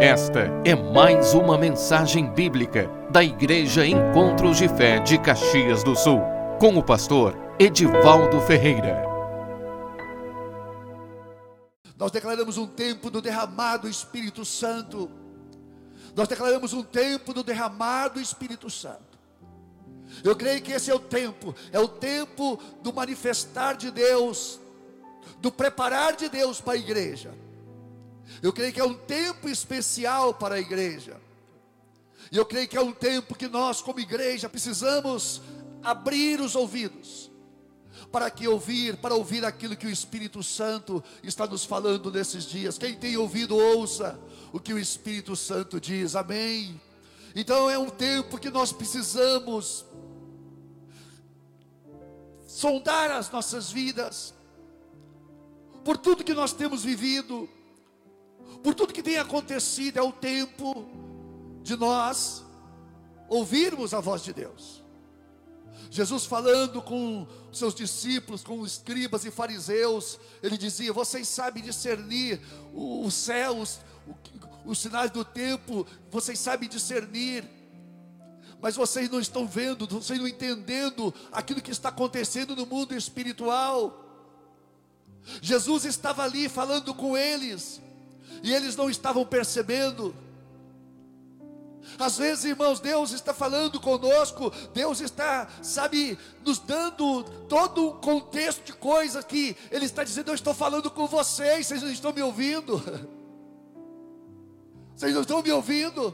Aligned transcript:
Esta 0.00 0.42
é 0.64 0.76
mais 0.76 1.34
uma 1.34 1.58
mensagem 1.58 2.32
bíblica 2.32 2.88
da 3.10 3.24
Igreja 3.24 3.84
Encontros 3.84 4.56
de 4.56 4.68
Fé 4.68 5.00
de 5.00 5.18
Caxias 5.18 5.82
do 5.82 5.96
Sul, 5.96 6.20
com 6.60 6.78
o 6.78 6.84
pastor 6.84 7.36
Edivaldo 7.58 8.40
Ferreira. 8.42 9.02
Nós 11.96 12.12
declaramos 12.12 12.56
um 12.56 12.68
tempo 12.68 13.10
do 13.10 13.20
derramado 13.20 13.88
Espírito 13.88 14.44
Santo. 14.44 15.10
Nós 16.14 16.28
declaramos 16.28 16.72
um 16.72 16.84
tempo 16.84 17.34
do 17.34 17.42
derramado 17.42 18.20
Espírito 18.20 18.70
Santo. 18.70 19.18
Eu 20.22 20.36
creio 20.36 20.62
que 20.62 20.70
esse 20.70 20.92
é 20.92 20.94
o 20.94 21.00
tempo, 21.00 21.56
é 21.72 21.80
o 21.80 21.88
tempo 21.88 22.56
do 22.84 22.92
manifestar 22.92 23.74
de 23.76 23.90
Deus, 23.90 24.60
do 25.40 25.50
preparar 25.50 26.14
de 26.14 26.28
Deus 26.28 26.60
para 26.60 26.74
a 26.74 26.76
igreja. 26.76 27.47
Eu 28.42 28.52
creio 28.52 28.72
que 28.72 28.80
é 28.80 28.84
um 28.84 28.94
tempo 28.94 29.48
especial 29.48 30.34
para 30.34 30.56
a 30.56 30.60
igreja. 30.60 31.20
E 32.30 32.36
eu 32.36 32.44
creio 32.44 32.68
que 32.68 32.76
é 32.76 32.80
um 32.80 32.92
tempo 32.92 33.34
que 33.34 33.48
nós, 33.48 33.80
como 33.80 34.00
igreja, 34.00 34.48
precisamos 34.48 35.40
abrir 35.82 36.40
os 36.40 36.54
ouvidos 36.54 37.30
para 38.12 38.30
que 38.30 38.46
ouvir, 38.48 38.96
para 38.96 39.14
ouvir 39.14 39.44
aquilo 39.44 39.76
que 39.76 39.86
o 39.86 39.90
Espírito 39.90 40.42
Santo 40.42 41.02
está 41.22 41.46
nos 41.46 41.64
falando 41.64 42.10
nesses 42.10 42.44
dias. 42.44 42.78
Quem 42.78 42.94
tem 42.94 43.16
ouvido, 43.16 43.56
ouça 43.56 44.18
o 44.52 44.58
que 44.58 44.72
o 44.72 44.78
Espírito 44.78 45.36
Santo 45.36 45.80
diz. 45.80 46.16
Amém. 46.16 46.80
Então 47.34 47.70
é 47.70 47.78
um 47.78 47.90
tempo 47.90 48.38
que 48.38 48.50
nós 48.50 48.72
precisamos 48.72 49.84
sondar 52.46 53.10
as 53.10 53.30
nossas 53.30 53.70
vidas 53.70 54.34
por 55.84 55.96
tudo 55.96 56.24
que 56.24 56.34
nós 56.34 56.52
temos 56.52 56.82
vivido 56.82 57.48
por 58.62 58.74
tudo 58.74 58.92
que 58.92 59.02
tem 59.02 59.16
acontecido, 59.16 59.98
é 59.98 60.02
o 60.02 60.12
tempo 60.12 60.88
de 61.62 61.76
nós 61.76 62.44
ouvirmos 63.28 63.92
a 63.92 64.00
voz 64.00 64.22
de 64.22 64.32
Deus. 64.32 64.82
Jesus 65.90 66.26
falando 66.26 66.82
com 66.82 67.26
seus 67.52 67.74
discípulos, 67.74 68.44
com 68.44 68.60
os 68.60 68.72
escribas 68.72 69.24
e 69.24 69.30
fariseus, 69.30 70.18
ele 70.42 70.58
dizia: 70.58 70.92
Vocês 70.92 71.26
sabem 71.28 71.62
discernir 71.62 72.40
os 72.74 73.14
céus, 73.14 73.80
os 74.64 74.78
sinais 74.78 75.10
do 75.10 75.24
tempo, 75.24 75.86
vocês 76.10 76.38
sabem 76.38 76.68
discernir, 76.68 77.44
mas 78.60 78.76
vocês 78.76 79.08
não 79.08 79.20
estão 79.20 79.46
vendo, 79.46 79.86
vocês 79.86 80.18
não 80.18 80.28
entendendo 80.28 81.14
aquilo 81.32 81.62
que 81.62 81.70
está 81.70 81.88
acontecendo 81.88 82.54
no 82.54 82.66
mundo 82.66 82.94
espiritual. 82.94 84.04
Jesus 85.40 85.84
estava 85.84 86.22
ali 86.22 86.48
falando 86.48 86.94
com 86.94 87.16
eles, 87.16 87.80
e 88.42 88.52
eles 88.52 88.76
não 88.76 88.88
estavam 88.88 89.24
percebendo. 89.24 90.14
Às 91.98 92.18
vezes, 92.18 92.44
irmãos, 92.44 92.80
Deus 92.80 93.12
está 93.12 93.32
falando 93.32 93.80
conosco, 93.80 94.52
Deus 94.74 95.00
está, 95.00 95.48
sabe, 95.62 96.18
nos 96.44 96.58
dando 96.58 97.24
todo 97.48 97.88
um 97.88 98.00
contexto 98.00 98.64
de 98.64 98.72
coisas 98.72 99.24
que 99.24 99.56
Ele 99.70 99.86
está 99.86 100.04
dizendo: 100.04 100.30
Eu 100.30 100.34
estou 100.34 100.52
falando 100.52 100.90
com 100.90 101.06
vocês, 101.06 101.66
vocês 101.66 101.82
não 101.82 101.90
estão 101.90 102.12
me 102.12 102.22
ouvindo. 102.22 102.82
Vocês 104.94 105.14
não 105.14 105.20
estão 105.20 105.40
me 105.40 105.52
ouvindo. 105.52 106.12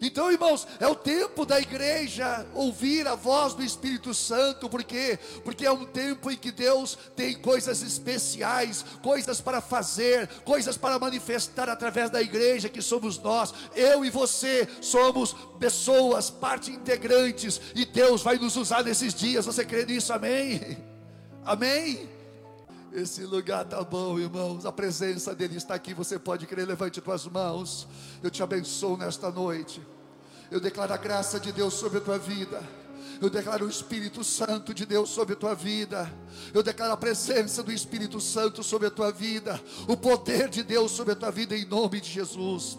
Então, 0.00 0.32
irmãos, 0.32 0.66
é 0.80 0.86
o 0.86 0.94
tempo 0.94 1.44
da 1.44 1.60
igreja 1.60 2.46
ouvir 2.54 3.06
a 3.06 3.14
voz 3.14 3.54
do 3.54 3.62
Espírito 3.62 4.12
Santo, 4.12 4.68
por 4.68 4.82
quê? 4.82 5.18
Porque 5.44 5.66
é 5.66 5.72
um 5.72 5.84
tempo 5.84 6.30
em 6.30 6.36
que 6.36 6.50
Deus 6.50 6.98
tem 7.14 7.34
coisas 7.34 7.82
especiais, 7.82 8.84
coisas 9.02 9.40
para 9.40 9.60
fazer, 9.60 10.28
coisas 10.44 10.76
para 10.76 10.98
manifestar 10.98 11.68
através 11.68 12.10
da 12.10 12.20
igreja 12.20 12.68
que 12.68 12.82
somos 12.82 13.18
nós. 13.18 13.54
Eu 13.74 14.04
e 14.04 14.10
você 14.10 14.68
somos 14.80 15.34
pessoas, 15.58 16.30
parte 16.30 16.70
integrantes, 16.70 17.60
e 17.74 17.84
Deus 17.84 18.22
vai 18.22 18.38
nos 18.38 18.56
usar 18.56 18.82
nesses 18.82 19.14
dias. 19.14 19.46
Você 19.46 19.64
crê 19.64 19.84
nisso? 19.84 20.12
Amém? 20.12 20.78
Amém? 21.44 22.08
Esse 22.92 23.24
lugar 23.24 23.64
tá 23.64 23.82
bom, 23.82 24.18
irmãos. 24.18 24.66
A 24.66 24.72
presença 24.72 25.34
dele 25.34 25.56
está 25.56 25.74
aqui. 25.74 25.94
Você 25.94 26.18
pode 26.18 26.46
crer. 26.46 26.66
Levante 26.66 27.00
tuas 27.00 27.26
mãos. 27.26 27.88
Eu 28.22 28.30
te 28.30 28.42
abençoo 28.42 28.98
nesta 28.98 29.30
noite. 29.30 29.80
Eu 30.52 30.60
declaro 30.60 30.92
a 30.92 30.98
graça 30.98 31.40
de 31.40 31.50
Deus 31.50 31.72
sobre 31.72 31.96
a 31.96 32.00
tua 32.02 32.18
vida. 32.18 32.62
Eu 33.18 33.30
declaro 33.30 33.64
o 33.64 33.70
Espírito 33.70 34.22
Santo 34.22 34.74
de 34.74 34.84
Deus 34.84 35.08
sobre 35.08 35.32
a 35.32 35.36
tua 35.36 35.54
vida. 35.54 36.12
Eu 36.52 36.62
declaro 36.62 36.92
a 36.92 36.96
presença 36.96 37.62
do 37.62 37.72
Espírito 37.72 38.20
Santo 38.20 38.62
sobre 38.62 38.88
a 38.88 38.90
tua 38.90 39.10
vida. 39.10 39.58
O 39.88 39.96
poder 39.96 40.50
de 40.50 40.62
Deus 40.62 40.92
sobre 40.92 41.14
a 41.14 41.16
tua 41.16 41.30
vida 41.30 41.56
em 41.56 41.64
nome 41.64 42.02
de 42.02 42.10
Jesus. 42.10 42.76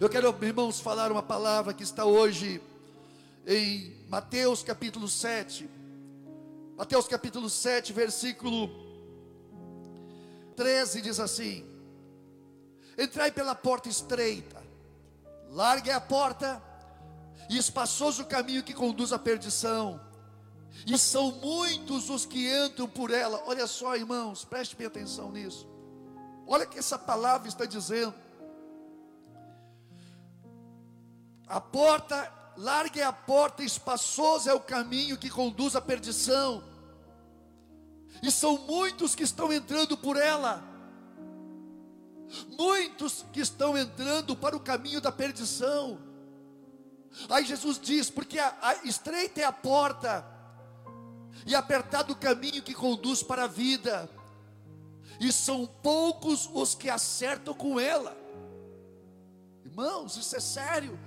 Eu 0.00 0.08
quero, 0.08 0.34
irmãos, 0.40 0.80
falar 0.80 1.12
uma 1.12 1.22
palavra 1.22 1.74
que 1.74 1.82
está 1.82 2.06
hoje 2.06 2.58
em 3.46 3.94
Mateus 4.08 4.62
capítulo 4.62 5.08
7. 5.08 5.68
Mateus 6.74 7.06
capítulo 7.06 7.50
7, 7.50 7.92
versículo 7.92 8.70
13 10.56 11.02
diz 11.02 11.20
assim: 11.20 11.66
Entrai 12.96 13.30
pela 13.30 13.54
porta 13.54 13.90
estreita, 13.90 14.55
larga 15.48 15.92
é 15.92 15.94
a 15.94 16.00
porta, 16.00 16.62
e 17.48 17.56
espaçoso 17.56 18.22
o 18.22 18.26
caminho 18.26 18.62
que 18.62 18.74
conduz 18.74 19.12
à 19.12 19.18
perdição, 19.18 20.00
e 20.86 20.98
são 20.98 21.32
muitos 21.32 22.10
os 22.10 22.26
que 22.26 22.52
entram 22.64 22.88
por 22.88 23.10
ela. 23.10 23.42
Olha 23.46 23.66
só, 23.66 23.96
irmãos, 23.96 24.44
preste 24.44 24.76
bem 24.76 24.86
atenção 24.86 25.30
nisso. 25.30 25.66
Olha 26.46 26.64
o 26.64 26.68
que 26.68 26.78
essa 26.78 26.98
palavra 26.98 27.48
está 27.48 27.64
dizendo. 27.64 28.14
A 31.46 31.60
porta, 31.60 32.32
larga 32.56 33.00
é 33.00 33.04
a 33.04 33.12
porta, 33.12 33.62
espaçoso 33.62 34.50
é 34.50 34.54
o 34.54 34.60
caminho 34.60 35.16
que 35.16 35.30
conduz 35.30 35.74
à 35.76 35.80
perdição 35.80 36.62
e 38.22 38.30
são 38.30 38.58
muitos 38.58 39.14
que 39.14 39.22
estão 39.22 39.52
entrando 39.52 39.96
por 39.96 40.16
ela. 40.16 40.62
Muitos 42.58 43.24
que 43.32 43.40
estão 43.40 43.76
entrando 43.76 44.36
para 44.36 44.56
o 44.56 44.60
caminho 44.60 45.00
da 45.00 45.12
perdição. 45.12 45.98
Aí 47.28 47.44
Jesus 47.44 47.78
diz: 47.78 48.10
porque 48.10 48.38
a, 48.38 48.54
a 48.60 48.74
estreita 48.84 49.40
é 49.40 49.44
a 49.44 49.52
porta, 49.52 50.24
e 51.46 51.54
apertado 51.54 52.12
o 52.12 52.16
caminho 52.16 52.62
que 52.62 52.74
conduz 52.74 53.22
para 53.22 53.44
a 53.44 53.48
vida, 53.48 54.08
e 55.20 55.32
são 55.32 55.66
poucos 55.66 56.48
os 56.52 56.74
que 56.74 56.90
acertam 56.90 57.54
com 57.54 57.80
ela. 57.80 58.16
Irmãos, 59.64 60.16
isso 60.16 60.36
é 60.36 60.40
sério. 60.40 60.98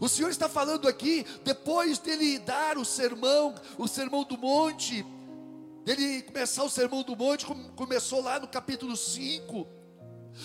O 0.00 0.08
Senhor 0.08 0.30
está 0.30 0.48
falando 0.48 0.88
aqui, 0.88 1.26
depois 1.44 1.98
dele 1.98 2.38
dar 2.38 2.78
o 2.78 2.84
sermão, 2.84 3.54
o 3.76 3.86
sermão 3.86 4.24
do 4.24 4.38
monte, 4.38 5.04
ele 5.86 6.22
começar 6.22 6.62
o 6.62 6.70
sermão 6.70 7.02
do 7.02 7.16
monte, 7.16 7.46
começou 7.74 8.22
lá 8.22 8.38
no 8.38 8.46
capítulo 8.46 8.96
5. 8.96 9.66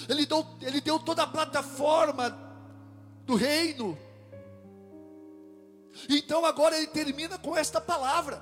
Ele 0.10 0.26
deu, 0.26 0.46
ele 0.62 0.82
deu 0.82 1.00
toda 1.00 1.24
a 1.24 1.28
plataforma 1.28 2.38
do 3.24 3.36
reino. 3.36 3.98
Então 6.10 6.46
agora 6.46 6.78
ele 6.78 6.88
termina 6.88 7.38
com 7.38 7.56
esta 7.56 7.80
palavra. 7.80 8.42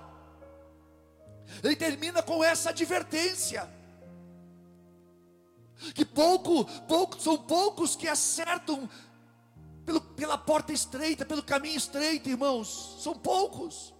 Ele 1.63 1.75
termina 1.75 2.22
com 2.22 2.44
essa 2.44 2.69
advertência. 2.69 3.69
Que 5.94 6.06
pouco, 6.06 6.66
pouco, 6.88 7.19
são 7.19 7.38
poucos 7.38 7.95
que 7.95 8.07
acertam 8.07 8.89
pelo, 9.85 10.01
pela 10.01 10.38
porta 10.38 10.72
estreita, 10.73 11.25
pelo 11.25 11.44
caminho 11.44 11.77
estreito, 11.77 12.29
irmãos. 12.29 12.97
São 13.01 13.13
poucos. 13.13 13.94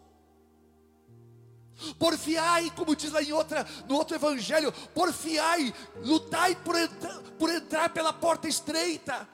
Porfiai, 2.00 2.72
como 2.72 2.96
diz 2.96 3.12
lá 3.12 3.22
em 3.22 3.34
outra, 3.34 3.66
no 3.88 3.96
outro 3.96 4.16
evangelho, 4.16 4.72
porfiai, 4.94 5.74
lutai 5.98 6.56
por, 6.56 6.76
entrar, 6.76 7.20
por 7.38 7.50
entrar 7.50 7.90
pela 7.90 8.14
porta 8.14 8.48
estreita. 8.48 9.28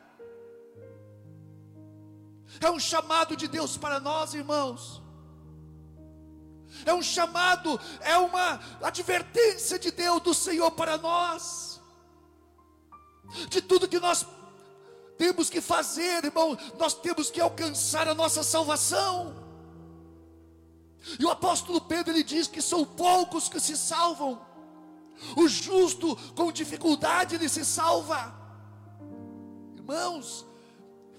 É 2.59 2.69
um 2.69 2.79
chamado 2.79 3.35
de 3.35 3.47
Deus 3.47 3.77
para 3.77 3.99
nós, 3.99 4.33
irmãos. 4.33 5.01
É 6.85 6.93
um 6.93 7.01
chamado, 7.01 7.79
é 7.99 8.17
uma 8.17 8.59
advertência 8.81 9.77
de 9.77 9.91
Deus, 9.91 10.21
do 10.21 10.33
Senhor 10.33 10.71
para 10.71 10.97
nós. 10.97 11.79
De 13.49 13.61
tudo 13.61 13.87
que 13.87 13.99
nós 13.99 14.25
temos 15.17 15.49
que 15.49 15.61
fazer, 15.61 16.25
irmão, 16.25 16.57
nós 16.79 16.93
temos 16.95 17.29
que 17.29 17.39
alcançar 17.39 18.07
a 18.07 18.15
nossa 18.15 18.41
salvação. 18.41 19.50
E 21.19 21.25
o 21.25 21.29
apóstolo 21.29 21.81
Pedro 21.81 22.13
ele 22.13 22.23
diz 22.23 22.47
que 22.47 22.61
são 22.61 22.85
poucos 22.85 23.49
que 23.49 23.59
se 23.59 23.77
salvam. 23.77 24.39
O 25.35 25.47
justo 25.47 26.15
com 26.33 26.51
dificuldade 26.51 27.35
ele 27.35 27.49
se 27.49 27.65
salva. 27.65 28.33
Irmãos, 29.75 30.45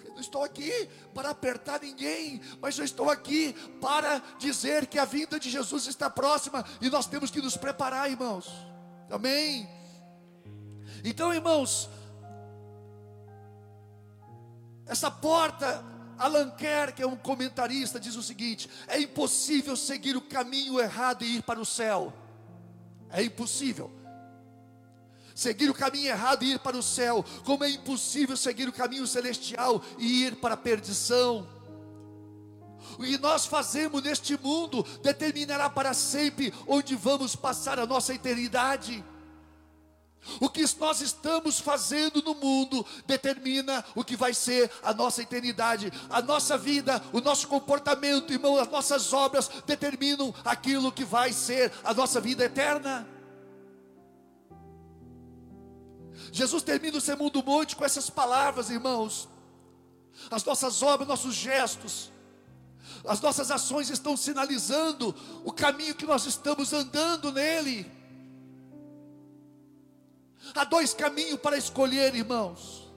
eu 0.04 0.12
não 0.12 0.20
estou 0.20 0.42
aqui 0.42 0.88
para 1.14 1.30
apertar 1.30 1.80
ninguém, 1.80 2.40
mas 2.60 2.78
eu 2.78 2.84
estou 2.84 3.10
aqui 3.10 3.52
para 3.80 4.20
dizer 4.38 4.86
que 4.86 4.98
a 4.98 5.04
vinda 5.04 5.38
de 5.38 5.50
Jesus 5.50 5.86
está 5.86 6.08
próxima 6.08 6.64
e 6.80 6.88
nós 6.88 7.06
temos 7.06 7.30
que 7.30 7.40
nos 7.40 7.56
preparar, 7.56 8.10
irmãos. 8.10 8.50
Amém. 9.10 9.68
Então, 11.04 11.34
irmãos, 11.34 11.88
Essa 14.92 15.10
porta, 15.10 15.82
Alan 16.18 16.50
Kerr, 16.50 16.92
que 16.94 17.02
é 17.02 17.06
um 17.06 17.16
comentarista, 17.16 17.98
diz 17.98 18.16
o 18.16 18.22
seguinte: 18.22 18.68
é 18.86 19.00
impossível 19.00 19.76
seguir 19.76 20.16
o 20.16 20.20
caminho 20.20 20.80
errado 20.80 21.24
e 21.24 21.36
ir 21.36 21.42
para 21.42 21.60
o 21.60 21.66
céu. 21.66 22.12
É 23.10 23.22
impossível. 23.22 23.90
Seguir 25.34 25.70
o 25.70 25.74
caminho 25.74 26.08
errado 26.08 26.44
e 26.44 26.52
ir 26.52 26.58
para 26.58 26.76
o 26.76 26.82
céu, 26.82 27.24
como 27.44 27.64
é 27.64 27.70
impossível 27.70 28.36
seguir 28.36 28.68
o 28.68 28.72
caminho 28.72 29.06
celestial 29.06 29.82
e 29.98 30.24
ir 30.24 30.36
para 30.36 30.54
a 30.54 30.58
perdição. 30.58 31.48
O 32.98 33.02
que 33.02 33.18
nós 33.18 33.46
fazemos 33.46 34.02
neste 34.02 34.38
mundo 34.38 34.82
determinará 35.02 35.70
para 35.70 35.94
sempre 35.94 36.52
onde 36.66 36.94
vamos 36.94 37.34
passar 37.34 37.78
a 37.78 37.86
nossa 37.86 38.14
eternidade. 38.14 39.02
O 40.40 40.48
que 40.48 40.64
nós 40.78 41.00
estamos 41.00 41.58
fazendo 41.58 42.22
no 42.22 42.34
mundo 42.34 42.86
determina 43.06 43.84
o 43.94 44.04
que 44.04 44.16
vai 44.16 44.32
ser 44.32 44.70
a 44.82 44.94
nossa 44.94 45.22
eternidade. 45.22 45.92
A 46.08 46.22
nossa 46.22 46.56
vida, 46.56 47.02
o 47.12 47.20
nosso 47.20 47.48
comportamento, 47.48 48.32
irmão, 48.32 48.56
as 48.56 48.68
nossas 48.68 49.12
obras 49.12 49.50
determinam 49.66 50.32
aquilo 50.44 50.92
que 50.92 51.04
vai 51.04 51.32
ser 51.32 51.72
a 51.82 51.92
nossa 51.92 52.20
vida 52.20 52.44
eterna. 52.44 53.06
Jesus 56.30 56.62
termina 56.62 56.98
o 56.98 57.00
sermão 57.00 57.28
do 57.28 57.42
monte 57.42 57.74
com 57.74 57.84
essas 57.84 58.08
palavras, 58.08 58.70
irmãos. 58.70 59.28
As 60.30 60.44
nossas 60.44 60.82
obras, 60.82 61.08
nossos 61.08 61.34
gestos, 61.34 62.12
as 63.04 63.20
nossas 63.20 63.50
ações 63.50 63.90
estão 63.90 64.16
sinalizando 64.16 65.14
o 65.44 65.52
caminho 65.52 65.94
que 65.94 66.06
nós 66.06 66.26
estamos 66.26 66.72
andando 66.72 67.32
nele. 67.32 67.90
Há 70.54 70.64
dois 70.64 70.92
caminhos 70.92 71.40
para 71.40 71.56
escolher, 71.56 72.14
irmãos. 72.14 72.90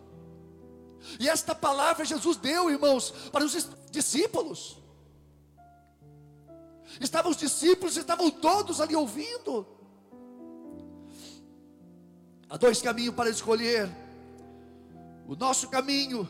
E 1.19 1.29
esta 1.29 1.53
palavra 1.53 2.03
Jesus 2.03 2.37
deu, 2.37 2.69
irmãos, 2.69 3.11
para 3.31 3.45
os 3.45 3.69
discípulos. 3.91 4.77
Estavam 6.99 7.31
os 7.31 7.37
discípulos, 7.37 7.97
estavam 7.97 8.29
todos 8.29 8.81
ali 8.81 8.95
ouvindo. 8.95 9.67
Há 12.49 12.57
dois 12.57 12.81
caminhos 12.81 13.15
para 13.15 13.29
escolher. 13.29 13.89
O 15.27 15.35
nosso 15.35 15.69
caminho, 15.69 16.29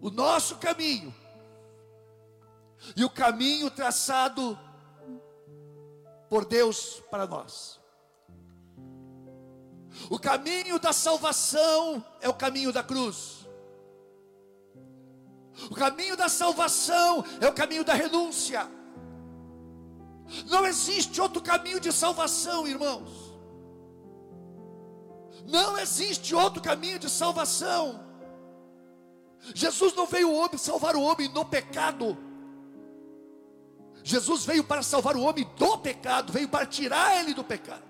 o 0.00 0.10
nosso 0.10 0.56
caminho, 0.56 1.14
e 2.96 3.04
o 3.04 3.10
caminho 3.10 3.70
traçado 3.70 4.58
por 6.28 6.44
Deus 6.44 7.02
para 7.10 7.26
nós. 7.26 7.77
O 10.10 10.18
caminho 10.18 10.78
da 10.78 10.92
salvação 10.92 12.04
é 12.20 12.28
o 12.28 12.34
caminho 12.34 12.72
da 12.72 12.82
cruz. 12.82 13.46
O 15.70 15.74
caminho 15.74 16.16
da 16.16 16.28
salvação 16.28 17.24
é 17.40 17.48
o 17.48 17.52
caminho 17.52 17.84
da 17.84 17.94
renúncia. 17.94 18.68
Não 20.46 20.66
existe 20.66 21.20
outro 21.20 21.42
caminho 21.42 21.80
de 21.80 21.92
salvação, 21.92 22.66
irmãos. 22.66 23.10
Não 25.46 25.78
existe 25.78 26.34
outro 26.34 26.62
caminho 26.62 26.98
de 26.98 27.08
salvação. 27.08 28.06
Jesus 29.54 29.94
não 29.94 30.06
veio 30.06 30.30
salvar 30.58 30.94
o 30.94 31.02
homem 31.02 31.28
no 31.28 31.44
pecado. 31.44 32.16
Jesus 34.02 34.44
veio 34.44 34.62
para 34.64 34.82
salvar 34.82 35.16
o 35.16 35.22
homem 35.22 35.46
do 35.56 35.78
pecado, 35.78 36.32
veio 36.32 36.48
para 36.48 36.66
tirar 36.66 37.20
ele 37.20 37.34
do 37.34 37.44
pecado. 37.44 37.82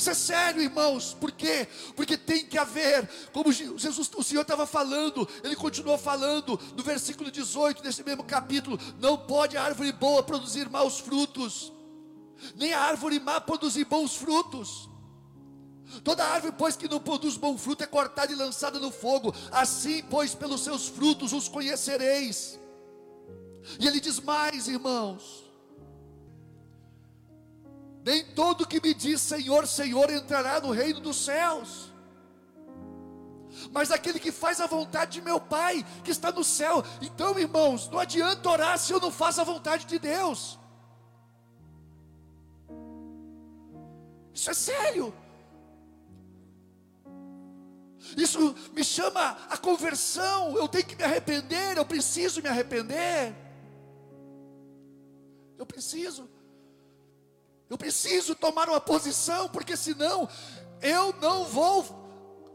Isso 0.00 0.08
é 0.08 0.14
sério, 0.14 0.62
irmãos. 0.62 1.12
Por 1.12 1.30
quê? 1.30 1.68
Porque 1.94 2.16
tem 2.16 2.46
que 2.46 2.56
haver, 2.56 3.06
como 3.34 3.52
Jesus, 3.52 4.10
o 4.16 4.22
Senhor 4.22 4.40
estava 4.40 4.66
falando, 4.66 5.28
ele 5.44 5.54
continuou 5.54 5.98
falando 5.98 6.58
no 6.74 6.82
versículo 6.82 7.30
18 7.30 7.82
desse 7.82 8.02
mesmo 8.02 8.24
capítulo: 8.24 8.78
não 8.98 9.18
pode 9.18 9.58
a 9.58 9.62
árvore 9.62 9.92
boa 9.92 10.22
produzir 10.22 10.70
maus 10.70 11.00
frutos, 11.00 11.70
nem 12.56 12.72
a 12.72 12.80
árvore 12.80 13.20
má 13.20 13.42
produzir 13.42 13.84
bons 13.84 14.16
frutos. 14.16 14.88
Toda 16.02 16.24
árvore, 16.24 16.54
pois, 16.56 16.76
que 16.76 16.88
não 16.88 16.98
produz 16.98 17.36
bom 17.36 17.58
fruto 17.58 17.84
é 17.84 17.86
cortada 17.86 18.32
e 18.32 18.36
lançada 18.36 18.78
no 18.78 18.90
fogo. 18.90 19.34
Assim, 19.52 20.02
pois, 20.04 20.34
pelos 20.34 20.62
seus 20.62 20.88
frutos 20.88 21.34
os 21.34 21.46
conhecereis. 21.46 22.58
E 23.78 23.86
ele 23.86 24.00
diz 24.00 24.18
mais, 24.18 24.66
irmãos: 24.66 25.49
nem 28.04 28.24
todo 28.24 28.66
que 28.66 28.80
me 28.80 28.94
diz 28.94 29.20
Senhor, 29.20 29.66
Senhor 29.66 30.10
entrará 30.10 30.60
no 30.60 30.70
reino 30.70 31.00
dos 31.00 31.24
céus. 31.24 31.90
Mas 33.72 33.90
aquele 33.90 34.18
que 34.18 34.32
faz 34.32 34.60
a 34.60 34.66
vontade 34.66 35.12
de 35.12 35.22
meu 35.22 35.40
Pai, 35.40 35.84
que 36.04 36.10
está 36.10 36.32
no 36.32 36.42
céu. 36.42 36.82
Então, 37.02 37.38
irmãos, 37.38 37.88
não 37.88 37.98
adianta 37.98 38.48
orar 38.48 38.78
se 38.78 38.92
eu 38.92 39.00
não 39.00 39.10
faço 39.10 39.40
a 39.40 39.44
vontade 39.44 39.84
de 39.86 39.98
Deus. 39.98 40.58
Isso 44.32 44.50
é 44.50 44.54
sério. 44.54 45.12
Isso 48.16 48.54
me 48.72 48.82
chama 48.82 49.36
a 49.50 49.56
conversão. 49.56 50.56
Eu 50.56 50.66
tenho 50.66 50.86
que 50.86 50.96
me 50.96 51.04
arrepender. 51.04 51.76
Eu 51.76 51.84
preciso 51.84 52.40
me 52.40 52.48
arrepender. 52.48 53.34
Eu 55.58 55.66
preciso. 55.66 56.28
Eu 57.70 57.78
preciso 57.78 58.34
tomar 58.34 58.68
uma 58.68 58.80
posição, 58.80 59.48
porque 59.48 59.76
senão 59.76 60.28
eu 60.82 61.14
não 61.20 61.44
vou 61.44 61.86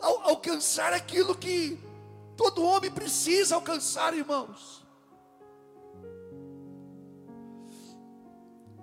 al 0.02 0.30
alcançar 0.30 0.92
aquilo 0.92 1.34
que 1.34 1.80
todo 2.36 2.66
homem 2.66 2.92
precisa 2.92 3.56
alcançar, 3.56 4.14
irmãos. 4.14 4.86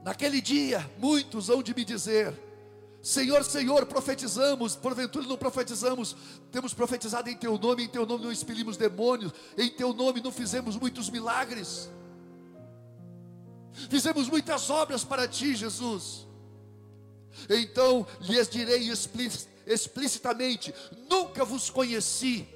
Naquele 0.02 0.40
dia, 0.40 0.90
muitos 0.98 1.50
hão 1.50 1.62
de 1.62 1.74
me 1.74 1.84
dizer: 1.84 2.34
Senhor, 3.02 3.44
Senhor, 3.44 3.84
profetizamos, 3.84 4.74
porventura 4.74 5.26
não 5.26 5.36
profetizamos, 5.36 6.16
temos 6.50 6.72
profetizado 6.72 7.28
em 7.28 7.36
Teu 7.36 7.58
nome, 7.58 7.84
em 7.84 7.88
Teu 7.88 8.06
nome 8.06 8.24
não 8.24 8.32
expelimos 8.32 8.78
demônios, 8.78 9.32
em 9.58 9.68
Teu 9.68 9.92
nome 9.92 10.22
não 10.22 10.32
fizemos 10.32 10.76
muitos 10.76 11.10
milagres. 11.10 11.90
Fizemos 13.88 14.28
muitas 14.28 14.68
obras 14.70 15.04
para 15.04 15.26
ti, 15.26 15.54
Jesus. 15.54 16.26
Então 17.48 18.06
lhes 18.20 18.48
direi 18.48 18.90
explicitamente: 19.66 20.74
nunca 21.08 21.44
vos 21.44 21.70
conheci. 21.70 22.46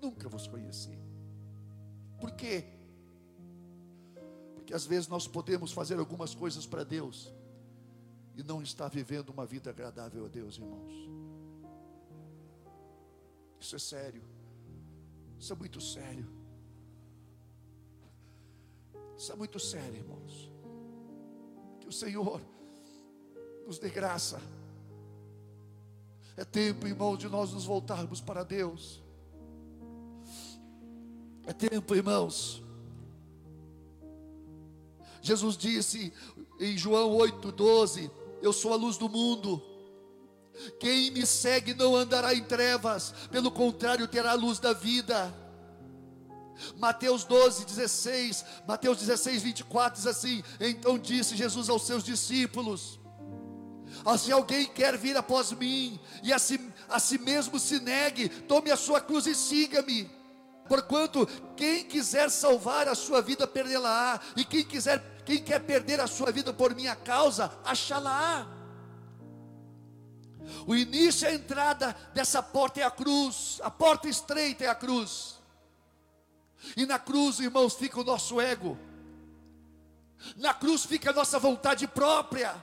Nunca 0.00 0.28
vos 0.28 0.46
conheci. 0.46 0.98
Por 2.20 2.32
quê? 2.32 2.64
Porque 4.54 4.72
às 4.72 4.86
vezes 4.86 5.08
nós 5.08 5.26
podemos 5.26 5.72
fazer 5.72 5.98
algumas 5.98 6.34
coisas 6.34 6.64
para 6.66 6.84
Deus 6.84 7.32
e 8.36 8.42
não 8.42 8.62
estar 8.62 8.88
vivendo 8.88 9.30
uma 9.30 9.44
vida 9.44 9.70
agradável 9.70 10.24
a 10.24 10.28
Deus, 10.28 10.56
irmãos. 10.56 10.94
Isso 13.58 13.76
é 13.76 13.78
sério. 13.78 14.22
Isso 15.38 15.52
é 15.52 15.56
muito 15.56 15.80
sério. 15.80 16.39
Isso 19.20 19.32
é 19.32 19.36
muito 19.36 19.60
sério, 19.60 19.96
irmãos. 19.96 20.50
Que 21.78 21.88
o 21.88 21.92
Senhor 21.92 22.40
nos 23.66 23.78
dê 23.78 23.90
graça. 23.90 24.40
É 26.38 26.42
tempo, 26.42 26.86
irmão, 26.86 27.18
de 27.18 27.28
nós 27.28 27.52
nos 27.52 27.66
voltarmos 27.66 28.18
para 28.22 28.42
Deus. 28.42 29.02
É 31.46 31.52
tempo, 31.52 31.94
irmãos. 31.94 32.62
Jesus 35.20 35.54
disse 35.54 36.14
em 36.58 36.78
João 36.78 37.10
8,12: 37.18 38.10
Eu 38.40 38.54
sou 38.54 38.72
a 38.72 38.76
luz 38.76 38.96
do 38.96 39.06
mundo. 39.06 39.62
Quem 40.78 41.10
me 41.10 41.26
segue 41.26 41.74
não 41.74 41.94
andará 41.94 42.34
em 42.34 42.42
trevas, 42.42 43.12
pelo 43.30 43.50
contrário, 43.50 44.08
terá 44.08 44.30
a 44.30 44.34
luz 44.34 44.58
da 44.58 44.72
vida. 44.72 45.49
Mateus 46.76 47.24
12, 47.24 47.64
16, 47.64 48.44
Mateus 48.66 48.98
16, 48.98 49.42
24 49.42 49.98
diz 49.98 50.06
assim: 50.06 50.42
Então 50.58 50.98
disse 50.98 51.36
Jesus 51.36 51.68
aos 51.68 51.86
seus 51.86 52.04
discípulos: 52.04 53.00
ah, 54.04 54.16
Se 54.16 54.32
alguém 54.32 54.66
quer 54.66 54.96
vir 54.96 55.16
após 55.16 55.52
mim, 55.52 55.98
e 56.22 56.32
a 56.32 56.38
si, 56.38 56.60
a 56.88 56.98
si 56.98 57.18
mesmo 57.18 57.58
se 57.58 57.80
negue, 57.80 58.28
tome 58.28 58.70
a 58.70 58.76
sua 58.76 59.00
cruz 59.00 59.26
e 59.26 59.34
siga-me. 59.34 60.10
Porquanto 60.68 61.26
quem 61.56 61.84
quiser 61.84 62.30
salvar 62.30 62.86
a 62.86 62.94
sua 62.94 63.20
vida, 63.20 63.46
perdê-la-á, 63.46 64.20
e 64.36 64.44
quem 64.44 64.64
quiser, 64.64 65.02
quem 65.24 65.38
quer 65.42 65.58
perder 65.60 66.00
a 66.00 66.06
sua 66.06 66.30
vida 66.30 66.52
por 66.52 66.74
minha 66.76 66.94
causa, 66.94 67.52
achá-la-á. 67.64 68.46
O 70.66 70.74
início, 70.74 71.28
a 71.28 71.32
entrada 71.32 71.94
dessa 72.14 72.42
porta 72.42 72.80
é 72.80 72.84
a 72.84 72.90
cruz, 72.90 73.60
a 73.62 73.70
porta 73.70 74.08
estreita 74.08 74.64
é 74.64 74.68
a 74.68 74.74
cruz. 74.74 75.39
E 76.76 76.86
na 76.86 76.98
cruz, 76.98 77.40
irmãos, 77.40 77.74
fica 77.74 78.00
o 78.00 78.04
nosso 78.04 78.40
ego. 78.40 78.78
Na 80.36 80.52
cruz 80.52 80.84
fica 80.84 81.10
a 81.10 81.12
nossa 81.12 81.38
vontade 81.38 81.86
própria. 81.86 82.62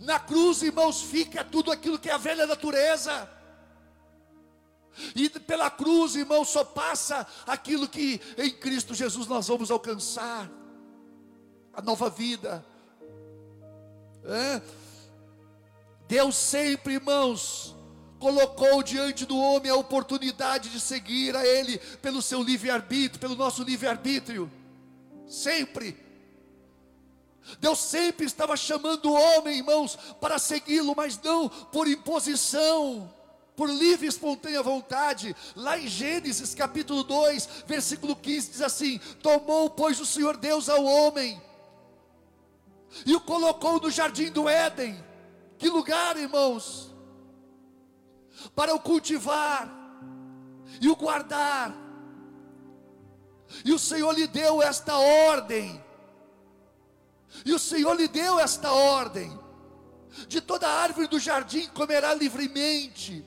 Na 0.00 0.18
cruz, 0.18 0.62
irmãos, 0.62 1.00
fica 1.02 1.44
tudo 1.44 1.70
aquilo 1.70 1.98
que 1.98 2.10
é 2.10 2.12
a 2.12 2.18
velha 2.18 2.46
natureza. 2.46 3.28
E 5.14 5.30
pela 5.30 5.70
cruz, 5.70 6.16
irmão, 6.16 6.44
só 6.44 6.64
passa 6.64 7.26
aquilo 7.46 7.88
que 7.88 8.20
em 8.36 8.50
Cristo 8.50 8.94
Jesus 8.94 9.26
nós 9.26 9.46
vamos 9.46 9.70
alcançar 9.70 10.50
a 11.72 11.80
nova 11.80 12.10
vida. 12.10 12.64
É? 14.24 14.60
Deus 16.08 16.36
sempre, 16.36 16.94
irmãos, 16.94 17.76
colocou 18.18 18.82
diante 18.82 19.24
do 19.24 19.38
homem 19.38 19.70
a 19.70 19.76
oportunidade 19.76 20.68
de 20.70 20.80
seguir 20.80 21.36
a 21.36 21.46
Ele 21.46 21.78
pelo 22.02 22.20
seu 22.20 22.42
livre-arbítrio, 22.42 23.20
pelo 23.20 23.36
nosso 23.36 23.62
livre-arbítrio. 23.62 24.50
Sempre. 25.26 25.96
Deus 27.60 27.78
sempre 27.78 28.26
estava 28.26 28.56
chamando 28.56 29.06
o 29.06 29.14
homem, 29.14 29.58
irmãos, 29.58 29.96
para 30.20 30.38
segui-lo, 30.38 30.94
mas 30.96 31.18
não 31.22 31.48
por 31.48 31.88
imposição, 31.88 33.12
por 33.56 33.70
livre 33.70 34.06
e 34.06 34.08
espontânea 34.08 34.62
vontade. 34.62 35.34
Lá 35.56 35.78
em 35.78 35.88
Gênesis 35.88 36.54
capítulo 36.54 37.02
2, 37.04 37.48
versículo 37.66 38.14
15, 38.14 38.50
diz 38.50 38.62
assim: 38.62 38.98
Tomou, 39.22 39.70
pois, 39.70 39.98
o 40.00 40.06
Senhor 40.06 40.36
Deus 40.36 40.68
ao 40.68 40.84
homem 40.84 41.40
e 43.04 43.14
o 43.14 43.20
colocou 43.20 43.80
no 43.80 43.90
jardim 43.90 44.30
do 44.30 44.48
Éden. 44.48 45.02
Que 45.58 45.68
lugar, 45.68 46.16
irmãos? 46.16 46.87
Para 48.54 48.74
o 48.74 48.80
cultivar 48.80 49.68
e 50.80 50.88
o 50.88 50.96
guardar. 50.96 51.74
E 53.64 53.72
o 53.72 53.78
Senhor 53.78 54.12
lhe 54.12 54.26
deu 54.26 54.62
esta 54.62 54.96
ordem 54.96 55.82
e 57.44 57.52
o 57.52 57.58
Senhor 57.58 57.94
lhe 57.94 58.08
deu 58.08 58.38
esta 58.38 58.72
ordem: 58.72 59.38
de 60.26 60.40
toda 60.40 60.68
árvore 60.68 61.06
do 61.06 61.18
jardim 61.18 61.66
comerá 61.68 62.14
livremente, 62.14 63.24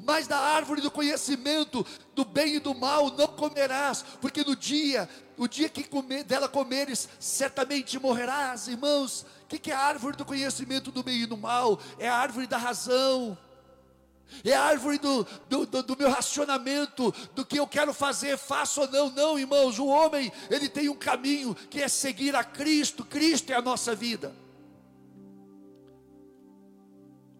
mas 0.00 0.26
da 0.26 0.38
árvore 0.38 0.80
do 0.80 0.90
conhecimento 0.90 1.84
do 2.14 2.24
bem 2.24 2.56
e 2.56 2.60
do 2.60 2.74
mal 2.74 3.10
não 3.10 3.28
comerás, 3.28 4.04
porque 4.20 4.44
no 4.44 4.54
dia, 4.56 5.08
o 5.36 5.48
dia 5.48 5.68
que 5.68 5.84
comer, 5.84 6.24
dela 6.24 6.48
comeres, 6.48 7.08
certamente 7.18 7.98
morrerás, 7.98 8.68
irmãos. 8.68 9.26
O 9.44 9.46
que, 9.50 9.58
que 9.58 9.72
é 9.72 9.74
a 9.74 9.80
árvore 9.80 10.16
do 10.16 10.24
conhecimento 10.24 10.92
do 10.92 11.02
bem 11.02 11.22
e 11.22 11.26
do 11.26 11.36
mal? 11.36 11.80
É 11.98 12.08
a 12.08 12.16
árvore 12.16 12.46
da 12.46 12.56
razão 12.56 13.36
é 14.44 14.54
a 14.54 14.62
árvore 14.62 14.98
do, 14.98 15.24
do, 15.48 15.66
do, 15.66 15.82
do, 15.82 15.96
meu 15.96 16.10
racionamento, 16.10 17.14
do 17.34 17.44
que 17.44 17.58
eu 17.58 17.66
quero 17.66 17.92
fazer, 17.92 18.36
faço 18.38 18.82
ou 18.82 18.88
não. 18.88 19.10
Não, 19.10 19.38
irmãos, 19.38 19.78
o 19.78 19.86
homem, 19.86 20.32
ele 20.50 20.68
tem 20.68 20.88
um 20.88 20.94
caminho 20.94 21.54
que 21.54 21.80
é 21.82 21.88
seguir 21.88 22.34
a 22.34 22.44
Cristo, 22.44 23.04
Cristo 23.04 23.50
é 23.50 23.56
a 23.56 23.62
nossa 23.62 23.94
vida. 23.94 24.34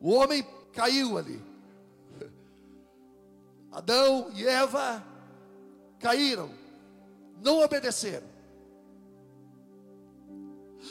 O 0.00 0.12
homem 0.12 0.46
caiu 0.72 1.18
ali. 1.18 1.42
Adão 3.70 4.30
e 4.34 4.46
Eva 4.46 5.04
caíram, 5.98 6.50
não 7.40 7.60
obedeceram. 7.60 8.29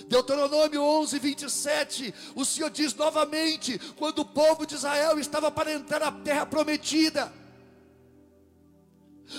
Deuteronômio 0.07 0.81
11, 0.81 1.19
27, 1.19 2.13
o 2.35 2.45
Senhor 2.45 2.69
diz 2.69 2.93
novamente: 2.93 3.79
quando 3.97 4.19
o 4.19 4.25
povo 4.25 4.65
de 4.65 4.75
Israel 4.75 5.19
estava 5.19 5.51
para 5.51 5.73
entrar 5.73 5.99
na 5.99 6.11
terra 6.11 6.45
prometida, 6.45 7.31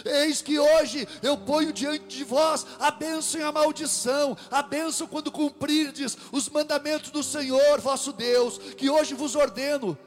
Eis 0.04 0.40
que 0.40 0.58
hoje 0.58 1.06
eu 1.22 1.36
ponho 1.36 1.72
diante 1.72 2.16
de 2.16 2.24
vós 2.24 2.64
a 2.78 2.90
bênção 2.90 3.40
e 3.40 3.44
a 3.44 3.50
maldição, 3.50 4.36
a 4.50 4.62
bênção 4.62 5.06
quando 5.06 5.32
cumprirdes 5.32 6.16
os 6.30 6.48
mandamentos 6.48 7.10
do 7.10 7.22
Senhor 7.22 7.80
vosso 7.80 8.12
Deus, 8.12 8.58
que 8.76 8.88
hoje 8.88 9.14
vos 9.14 9.34
ordeno, 9.34 9.98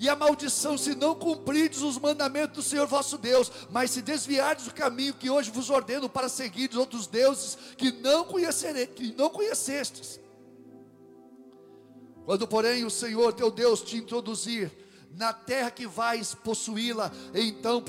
e 0.00 0.08
a 0.08 0.16
maldição 0.16 0.78
se 0.78 0.94
não 0.94 1.14
cumprirdes 1.14 1.82
os 1.82 1.98
mandamentos 1.98 2.56
do 2.56 2.62
Senhor 2.62 2.86
vosso 2.86 3.18
Deus, 3.18 3.52
mas 3.70 3.90
se 3.90 4.00
desviardes 4.00 4.64
do 4.64 4.72
caminho 4.72 5.12
que 5.12 5.28
hoje 5.28 5.50
vos 5.50 5.68
ordeno 5.68 6.08
para 6.08 6.26
seguir 6.26 6.74
outros 6.74 7.06
deuses 7.06 7.58
que 7.76 7.92
não 7.92 8.24
conhecerei, 8.24 8.86
que 8.86 9.14
não 9.14 9.28
conhecestes. 9.28 10.18
Quando, 12.24 12.48
porém, 12.48 12.82
o 12.82 12.90
Senhor 12.90 13.34
teu 13.34 13.50
Deus 13.50 13.82
te 13.82 13.98
introduzir 13.98 14.72
na 15.10 15.34
terra 15.34 15.70
que 15.70 15.86
vais 15.86 16.34
possuí-la, 16.34 17.12
então 17.34 17.84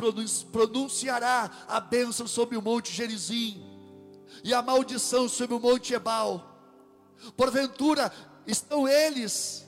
pronunciará 0.52 1.50
a 1.66 1.80
bênção 1.80 2.28
sobre 2.28 2.58
o 2.58 2.62
monte 2.62 2.92
Gerizim 2.92 3.64
e 4.44 4.54
a 4.54 4.62
maldição 4.62 5.30
sobre 5.30 5.56
o 5.56 5.60
monte 5.62 5.94
Ebal. 5.94 6.76
Porventura 7.38 8.12
estão 8.46 8.86
eles 8.86 9.66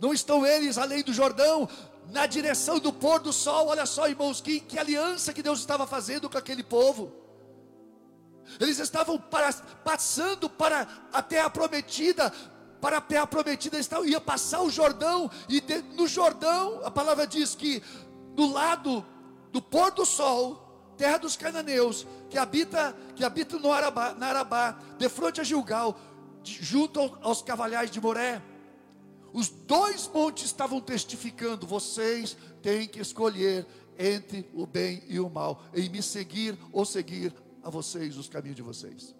não 0.00 0.12
estão 0.12 0.46
eles 0.46 0.78
além 0.78 1.02
do 1.02 1.12
Jordão, 1.12 1.68
na 2.10 2.26
direção 2.26 2.78
do 2.78 2.92
pôr 2.92 3.20
do 3.20 3.32
sol? 3.32 3.68
Olha 3.68 3.86
só, 3.86 4.08
irmãos, 4.08 4.40
que, 4.40 4.60
que 4.60 4.78
aliança 4.78 5.32
que 5.32 5.42
Deus 5.42 5.60
estava 5.60 5.86
fazendo 5.86 6.28
com 6.28 6.38
aquele 6.38 6.62
povo. 6.62 7.12
Eles 8.60 8.78
estavam 8.78 9.18
para, 9.18 9.52
passando 9.84 10.48
para 10.48 10.86
a 11.12 11.22
terra 11.22 11.50
prometida, 11.50 12.32
para 12.80 12.98
a 12.98 13.00
terra 13.00 13.26
prometida, 13.26 13.76
eles 13.76 13.86
estavam, 13.86 14.06
ia 14.06 14.20
passar 14.20 14.62
o 14.62 14.70
Jordão, 14.70 15.30
e 15.48 15.60
de, 15.60 15.82
no 15.82 16.06
Jordão, 16.06 16.80
a 16.84 16.90
palavra 16.90 17.26
diz 17.26 17.54
que 17.54 17.82
do 18.34 18.50
lado 18.52 19.04
do 19.50 19.60
pôr 19.60 19.90
do 19.90 20.04
sol, 20.04 20.94
terra 20.96 21.18
dos 21.18 21.36
cananeus, 21.36 22.06
que 22.30 22.38
habita, 22.38 22.94
que 23.14 23.24
habita 23.24 23.58
no 23.58 23.72
Arabá, 23.72 24.14
na 24.14 24.28
Arabá, 24.28 24.78
de 24.98 25.08
frente 25.08 25.40
a 25.40 25.44
Gilgal, 25.44 25.98
junto 26.42 27.18
aos 27.22 27.42
cavalhais 27.42 27.90
de 27.90 28.00
Moré. 28.00 28.40
Os 29.32 29.48
dois 29.48 30.08
montes 30.08 30.44
estavam 30.44 30.80
testificando: 30.80 31.66
vocês 31.66 32.36
têm 32.62 32.86
que 32.86 33.00
escolher 33.00 33.66
entre 33.98 34.48
o 34.54 34.66
bem 34.66 35.02
e 35.08 35.18
o 35.18 35.28
mal, 35.28 35.62
em 35.74 35.88
me 35.88 36.02
seguir 36.02 36.58
ou 36.72 36.84
seguir 36.84 37.34
a 37.62 37.70
vocês 37.70 38.16
os 38.16 38.28
caminhos 38.28 38.56
de 38.56 38.62
vocês. 38.62 39.14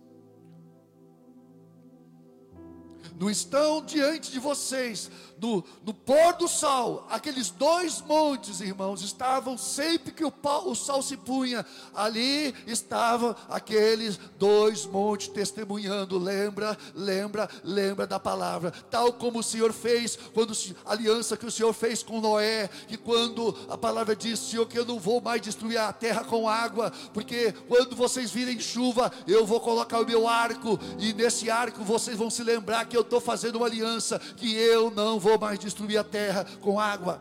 Não 3.18 3.30
estão 3.30 3.84
diante 3.84 4.30
de 4.30 4.38
vocês 4.38 5.10
no, 5.38 5.62
no 5.84 5.92
pôr 5.92 6.34
do 6.34 6.48
sol, 6.48 7.06
aqueles 7.10 7.50
dois 7.50 8.00
montes, 8.00 8.60
irmãos, 8.60 9.02
estavam 9.02 9.56
sempre 9.58 10.12
que 10.12 10.25
o, 10.25 10.32
o 10.64 10.75
sol 10.75 11.02
se 11.02 11.16
punha, 11.16 11.64
ali 11.94 12.54
estavam 12.66 13.36
aqueles 13.48 14.18
dois 14.38 14.86
montes 14.86 15.28
testemunhando. 15.28 16.18
Lembra, 16.18 16.76
lembra, 16.94 17.48
lembra 17.62 18.06
da 18.06 18.18
palavra, 18.18 18.72
tal 18.90 19.12
como 19.12 19.40
o 19.40 19.42
Senhor 19.42 19.72
fez, 19.72 20.18
quando 20.32 20.54
a 20.84 20.92
aliança 20.92 21.36
que 21.36 21.46
o 21.46 21.50
Senhor 21.50 21.72
fez 21.72 22.02
com 22.02 22.20
Noé, 22.20 22.68
que 22.88 22.96
quando 22.96 23.56
a 23.68 23.76
palavra 23.76 24.16
diz, 24.16 24.38
Senhor, 24.38 24.66
que 24.66 24.78
eu 24.78 24.84
não 24.84 24.98
vou 24.98 25.20
mais 25.20 25.42
destruir 25.42 25.78
a 25.78 25.92
terra 25.92 26.25
com 26.25 26.48
água, 26.48 26.90
porque 27.12 27.52
quando 27.68 27.94
vocês 27.94 28.30
virem 28.30 28.58
chuva, 28.58 29.12
eu 29.26 29.44
vou 29.44 29.60
colocar 29.60 30.00
o 30.00 30.06
meu 30.06 30.26
arco, 30.26 30.78
e 30.98 31.12
nesse 31.12 31.50
arco 31.50 31.84
vocês 31.84 32.16
vão 32.16 32.30
se 32.30 32.42
lembrar 32.42 32.86
que 32.86 32.95
eu 32.96 33.02
estou 33.02 33.20
fazendo 33.20 33.56
uma 33.56 33.66
aliança, 33.66 34.18
que 34.18 34.52
eu 34.54 34.90
não 34.90 35.20
vou 35.20 35.26
vou 35.26 35.38
mais 35.38 35.58
destruir 35.58 35.98
a 35.98 36.04
terra 36.04 36.44
com 36.60 36.80
água. 36.80 37.20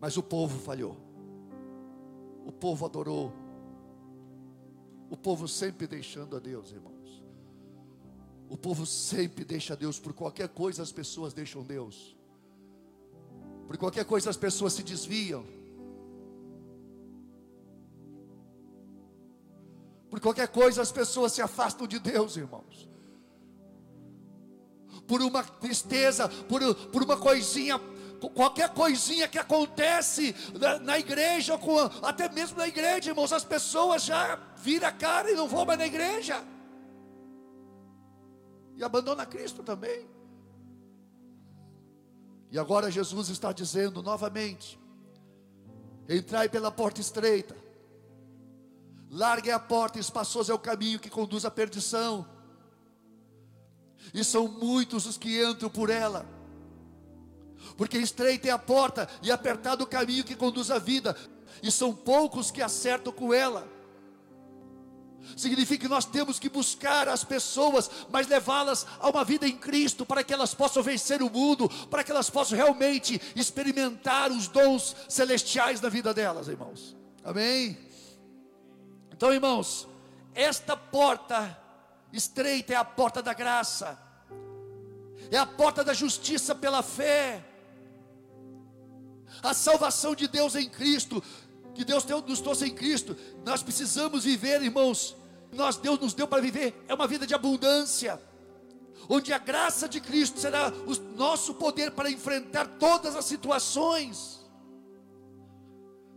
Mas 0.00 0.16
o 0.16 0.22
povo 0.22 0.58
falhou. 0.58 0.96
O 2.44 2.52
povo 2.52 2.86
adorou. 2.86 3.32
O 5.10 5.16
povo 5.16 5.46
sempre 5.46 5.86
deixando 5.86 6.36
a 6.36 6.40
Deus, 6.40 6.72
irmãos. 6.72 7.22
O 8.48 8.56
povo 8.56 8.86
sempre 8.86 9.44
deixa 9.44 9.76
Deus 9.76 9.98
por 9.98 10.12
qualquer 10.12 10.48
coisa, 10.48 10.82
as 10.82 10.92
pessoas 10.92 11.32
deixam 11.32 11.62
Deus. 11.62 12.16
Por 13.66 13.76
qualquer 13.76 14.04
coisa 14.04 14.30
as 14.30 14.36
pessoas 14.36 14.72
se 14.72 14.82
desviam. 14.82 15.44
Por 20.12 20.20
qualquer 20.20 20.48
coisa 20.48 20.82
as 20.82 20.92
pessoas 20.92 21.32
se 21.32 21.40
afastam 21.40 21.86
de 21.86 21.98
Deus, 21.98 22.36
irmãos. 22.36 22.86
Por 25.08 25.22
uma 25.22 25.42
tristeza, 25.42 26.28
por, 26.28 26.74
por 26.90 27.02
uma 27.02 27.16
coisinha, 27.16 27.80
qualquer 28.34 28.68
coisinha 28.74 29.26
que 29.26 29.38
acontece 29.38 30.36
na, 30.60 30.78
na 30.78 30.98
igreja, 30.98 31.56
com, 31.56 31.78
até 32.02 32.28
mesmo 32.28 32.58
na 32.58 32.68
igreja, 32.68 33.08
irmãos, 33.08 33.32
as 33.32 33.42
pessoas 33.42 34.04
já 34.04 34.38
viram 34.58 34.86
a 34.86 34.92
cara 34.92 35.30
e 35.30 35.34
não 35.34 35.48
vão 35.48 35.64
mais 35.64 35.78
na 35.78 35.86
igreja. 35.86 36.44
E 38.76 38.84
abandona 38.84 39.24
Cristo 39.24 39.62
também. 39.62 40.06
E 42.50 42.58
agora 42.58 42.90
Jesus 42.90 43.30
está 43.30 43.50
dizendo 43.50 44.02
novamente: 44.02 44.78
entrai 46.06 46.50
pela 46.50 46.70
porta 46.70 47.00
estreita 47.00 47.61
Largue 49.14 49.50
a 49.50 49.58
porta, 49.58 49.98
espaçoso 49.98 50.50
é 50.50 50.54
o 50.54 50.58
caminho 50.58 50.98
que 50.98 51.10
conduz 51.10 51.44
à 51.44 51.50
perdição. 51.50 52.26
E 54.14 54.24
são 54.24 54.48
muitos 54.48 55.04
os 55.04 55.18
que 55.18 55.44
entram 55.44 55.68
por 55.68 55.90
ela. 55.90 56.24
Porque 57.76 57.98
estreita 57.98 58.48
é 58.48 58.50
a 58.50 58.58
porta 58.58 59.06
e 59.22 59.30
apertado 59.30 59.84
o 59.84 59.86
caminho 59.86 60.24
que 60.24 60.34
conduz 60.34 60.70
à 60.70 60.78
vida, 60.78 61.14
e 61.62 61.70
são 61.70 61.94
poucos 61.94 62.50
que 62.50 62.62
acertam 62.62 63.12
com 63.12 63.34
ela. 63.34 63.68
Significa 65.36 65.82
que 65.82 65.88
nós 65.88 66.06
temos 66.06 66.38
que 66.38 66.48
buscar 66.48 67.06
as 67.06 67.22
pessoas, 67.22 67.90
mas 68.10 68.26
levá-las 68.26 68.86
a 68.98 69.10
uma 69.10 69.24
vida 69.24 69.46
em 69.46 69.56
Cristo, 69.56 70.06
para 70.06 70.24
que 70.24 70.32
elas 70.32 70.54
possam 70.54 70.82
vencer 70.82 71.22
o 71.22 71.28
mundo, 71.30 71.68
para 71.90 72.02
que 72.02 72.10
elas 72.10 72.30
possam 72.30 72.56
realmente 72.56 73.20
experimentar 73.36 74.32
os 74.32 74.48
dons 74.48 74.96
celestiais 75.06 75.82
na 75.82 75.90
vida 75.90 76.14
delas, 76.14 76.48
irmãos. 76.48 76.96
Amém? 77.22 77.91
Então, 79.22 79.32
irmãos, 79.32 79.86
esta 80.34 80.76
porta 80.76 81.56
estreita 82.12 82.72
é 82.72 82.76
a 82.76 82.84
porta 82.84 83.22
da 83.22 83.32
graça, 83.32 83.96
é 85.30 85.38
a 85.38 85.46
porta 85.46 85.84
da 85.84 85.94
justiça 85.94 86.56
pela 86.56 86.82
fé, 86.82 87.40
a 89.40 89.54
salvação 89.54 90.16
de 90.16 90.26
Deus 90.26 90.56
em 90.56 90.68
Cristo, 90.68 91.22
que 91.72 91.84
Deus 91.84 92.04
nos 92.26 92.40
trouxe 92.40 92.66
em 92.66 92.74
Cristo, 92.74 93.16
nós 93.44 93.62
precisamos 93.62 94.24
viver, 94.24 94.60
irmãos, 94.60 95.14
nós 95.52 95.76
Deus 95.76 96.00
nos 96.00 96.14
deu 96.14 96.26
para 96.26 96.42
viver, 96.42 96.84
é 96.88 96.92
uma 96.92 97.06
vida 97.06 97.24
de 97.24 97.32
abundância, 97.32 98.20
onde 99.08 99.32
a 99.32 99.38
graça 99.38 99.88
de 99.88 100.00
Cristo 100.00 100.40
será 100.40 100.66
o 100.68 101.16
nosso 101.16 101.54
poder 101.54 101.92
para 101.92 102.10
enfrentar 102.10 102.66
todas 102.66 103.14
as 103.14 103.24
situações. 103.24 104.41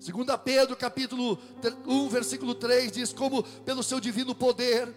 Segunda 0.05 0.37
Pedro, 0.37 0.75
capítulo 0.75 1.39
1, 1.83 2.09
versículo 2.09 2.53
3 2.53 2.91
diz 2.91 3.11
como 3.11 3.41
pelo 3.41 3.81
seu 3.81 3.99
divino 3.99 4.35
poder 4.35 4.93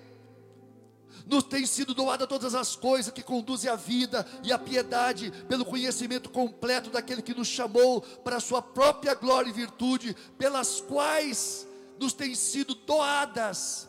nos 1.27 1.45
tem 1.45 1.65
sido 1.65 1.95
doada 1.95 2.27
todas 2.27 2.55
as 2.55 2.77
coisas 2.77 3.11
que 3.11 3.23
conduzem 3.23 3.71
à 3.71 3.75
vida 3.75 4.27
e 4.45 4.53
à 4.53 4.59
piedade, 4.59 5.31
pelo 5.49 5.65
conhecimento 5.65 6.29
completo 6.29 6.91
daquele 6.91 7.23
que 7.23 7.33
nos 7.33 7.49
chamou 7.49 8.03
para 8.03 8.37
a 8.37 8.41
sua 8.41 8.61
própria 8.61 9.15
glória 9.15 9.49
e 9.49 9.53
virtude, 9.53 10.15
pelas 10.37 10.83
quais 10.83 11.67
nos 11.99 12.13
têm 12.13 12.35
sido 12.35 12.75
doadas. 12.75 13.89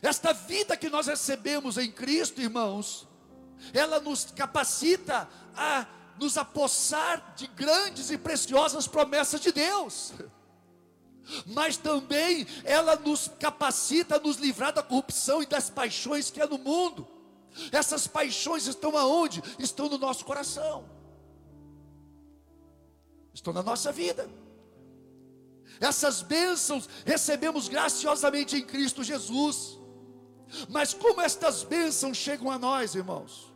Esta 0.00 0.32
vida 0.32 0.76
que 0.76 0.88
nós 0.88 1.08
recebemos 1.08 1.78
em 1.78 1.90
Cristo, 1.90 2.40
irmãos, 2.40 3.08
ela 3.72 3.98
nos 3.98 4.26
capacita 4.26 5.28
a 5.56 5.84
nos 6.18 6.36
apossar 6.36 7.34
de 7.36 7.46
grandes 7.48 8.10
e 8.10 8.18
preciosas 8.18 8.86
promessas 8.86 9.40
de 9.40 9.52
Deus 9.52 10.12
mas 11.46 11.76
também 11.76 12.46
ela 12.64 12.96
nos 12.96 13.28
capacita 13.40 14.16
a 14.16 14.20
nos 14.20 14.36
livrar 14.36 14.72
da 14.72 14.82
corrupção 14.82 15.42
e 15.42 15.46
das 15.46 15.70
paixões 15.70 16.30
que 16.30 16.40
há 16.40 16.46
no 16.46 16.58
mundo. 16.58 17.06
Essas 17.72 18.06
paixões 18.06 18.66
estão 18.66 18.96
aonde? 18.96 19.42
Estão 19.58 19.88
no 19.88 19.98
nosso 19.98 20.24
coração. 20.24 20.84
Estão 23.32 23.52
na 23.52 23.62
nossa 23.62 23.92
vida. 23.92 24.28
Essas 25.80 26.22
bênçãos 26.22 26.88
recebemos 27.04 27.68
graciosamente 27.68 28.56
em 28.56 28.64
Cristo 28.64 29.02
Jesus. 29.02 29.78
Mas 30.68 30.94
como 30.94 31.20
estas 31.20 31.64
bênçãos 31.64 32.16
chegam 32.16 32.50
a 32.50 32.58
nós, 32.58 32.94
irmãos? 32.94 33.52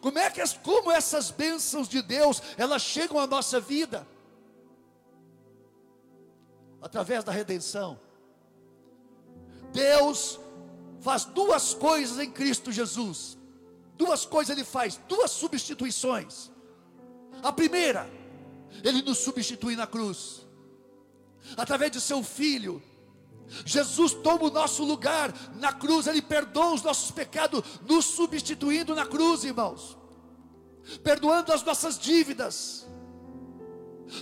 Como 0.00 0.18
é 0.18 0.30
que 0.30 0.40
como 0.62 0.90
essas 0.90 1.30
bênçãos 1.30 1.88
de 1.88 2.02
Deus, 2.02 2.42
elas 2.56 2.82
chegam 2.82 3.18
à 3.18 3.26
nossa 3.26 3.58
vida? 3.60 4.06
através 6.80 7.22
da 7.22 7.32
redenção. 7.32 7.98
Deus 9.72 10.40
faz 11.00 11.24
duas 11.24 11.74
coisas 11.74 12.18
em 12.18 12.30
Cristo 12.30 12.72
Jesus. 12.72 13.38
Duas 13.96 14.24
coisas 14.24 14.56
ele 14.56 14.64
faz, 14.64 14.98
duas 15.08 15.30
substituições. 15.30 16.50
A 17.42 17.52
primeira, 17.52 18.08
ele 18.82 19.02
nos 19.02 19.18
substitui 19.18 19.76
na 19.76 19.86
cruz. 19.86 20.46
Através 21.56 21.92
de 21.92 22.00
seu 22.00 22.22
filho, 22.22 22.82
Jesus 23.64 24.14
toma 24.14 24.44
o 24.44 24.50
nosso 24.50 24.84
lugar 24.84 25.34
na 25.56 25.72
cruz, 25.72 26.06
ele 26.06 26.22
perdoa 26.22 26.74
os 26.74 26.82
nossos 26.82 27.10
pecados, 27.10 27.62
nos 27.86 28.04
substituindo 28.04 28.94
na 28.94 29.06
cruz, 29.06 29.44
irmãos. 29.44 29.96
Perdoando 31.02 31.52
as 31.52 31.62
nossas 31.62 31.98
dívidas 31.98 32.86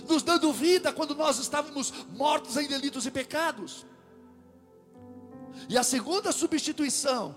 nos 0.07 0.23
dando 0.23 0.53
vida 0.53 0.93
quando 0.93 1.15
nós 1.15 1.39
estávamos 1.39 1.91
mortos 2.09 2.55
em 2.57 2.67
delitos 2.67 3.05
e 3.05 3.11
pecados. 3.11 3.85
E 5.67 5.77
a 5.77 5.83
segunda 5.83 6.31
substituição 6.31 7.35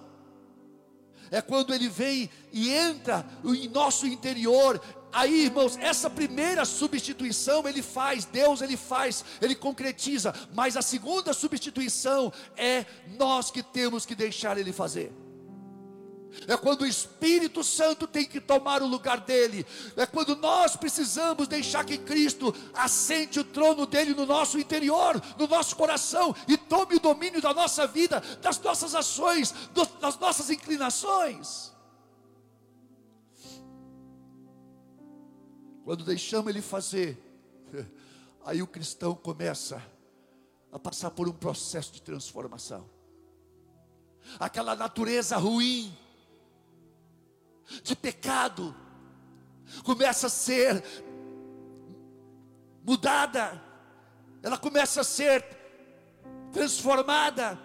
é 1.31 1.41
quando 1.41 1.73
ele 1.73 1.89
vem 1.89 2.31
e 2.53 2.71
entra 2.71 3.27
em 3.45 3.69
nosso 3.69 4.07
interior. 4.07 4.81
Aí, 5.13 5.45
irmãos, 5.45 5.77
essa 5.77 6.09
primeira 6.09 6.65
substituição 6.65 7.69
ele 7.69 7.83
faz, 7.83 8.25
Deus 8.25 8.63
ele 8.63 8.79
faz, 8.79 9.25
ele 9.43 9.55
concretiza, 9.55 10.35
mas 10.55 10.77
a 10.77 10.83
segunda 10.83 11.35
substituição 11.35 12.33
é 12.57 12.87
nós 13.19 13.51
que 13.51 13.63
temos 13.63 14.07
que 14.07 14.15
deixar 14.15 14.57
ele 14.57 14.73
fazer. 14.73 15.13
É 16.49 16.57
quando 16.57 16.83
o 16.83 16.87
Espírito 16.87 17.63
Santo 17.63 18.07
tem 18.07 18.25
que 18.25 18.41
tomar 18.41 18.83
o 18.83 18.87
lugar 18.87 19.21
dele. 19.21 19.67
É 19.97 20.07
quando 20.07 20.35
nós 20.35 20.77
precisamos 20.77 21.47
deixar 21.47 21.85
que 21.85 21.99
Cristo 21.99 22.55
assente 22.73 23.39
o 23.39 23.45
trono 23.45 23.87
dele 23.87 24.15
no 24.15 24.27
nosso 24.27 24.59
interior, 24.59 25.21
no 25.39 25.47
nosso 25.47 25.77
coração 25.77 26.35
e 26.49 26.57
tome 26.57 26.97
o 26.97 27.01
domínio 27.01 27.41
da 27.41 27.53
nossa 27.53 27.87
vida, 27.87 28.23
das 28.41 28.59
nossas 28.59 28.95
ações, 28.95 29.55
das 30.01 30.19
nossas 30.19 30.51
inclinações. 30.51 31.72
Quando 35.85 36.05
deixamos 36.05 36.49
ele 36.49 36.63
fazer, 36.63 37.19
aí 38.45 38.63
o 38.63 38.67
cristão 38.67 39.15
começa 39.15 39.83
a 40.71 40.79
passar 40.79 41.11
por 41.11 41.29
um 41.29 41.33
processo 41.33 41.93
de 41.93 42.01
transformação. 42.01 42.89
Aquela 44.39 44.77
natureza 44.77 45.37
ruim 45.37 45.97
de 47.83 47.97
pecado 47.97 48.75
começa 49.85 50.27
a 50.27 50.31
ser 50.31 50.83
mudada, 52.85 53.63
ela 54.43 54.59
começa 54.59 55.01
a 55.01 55.05
ser 55.05 55.45
transformada. 56.53 57.59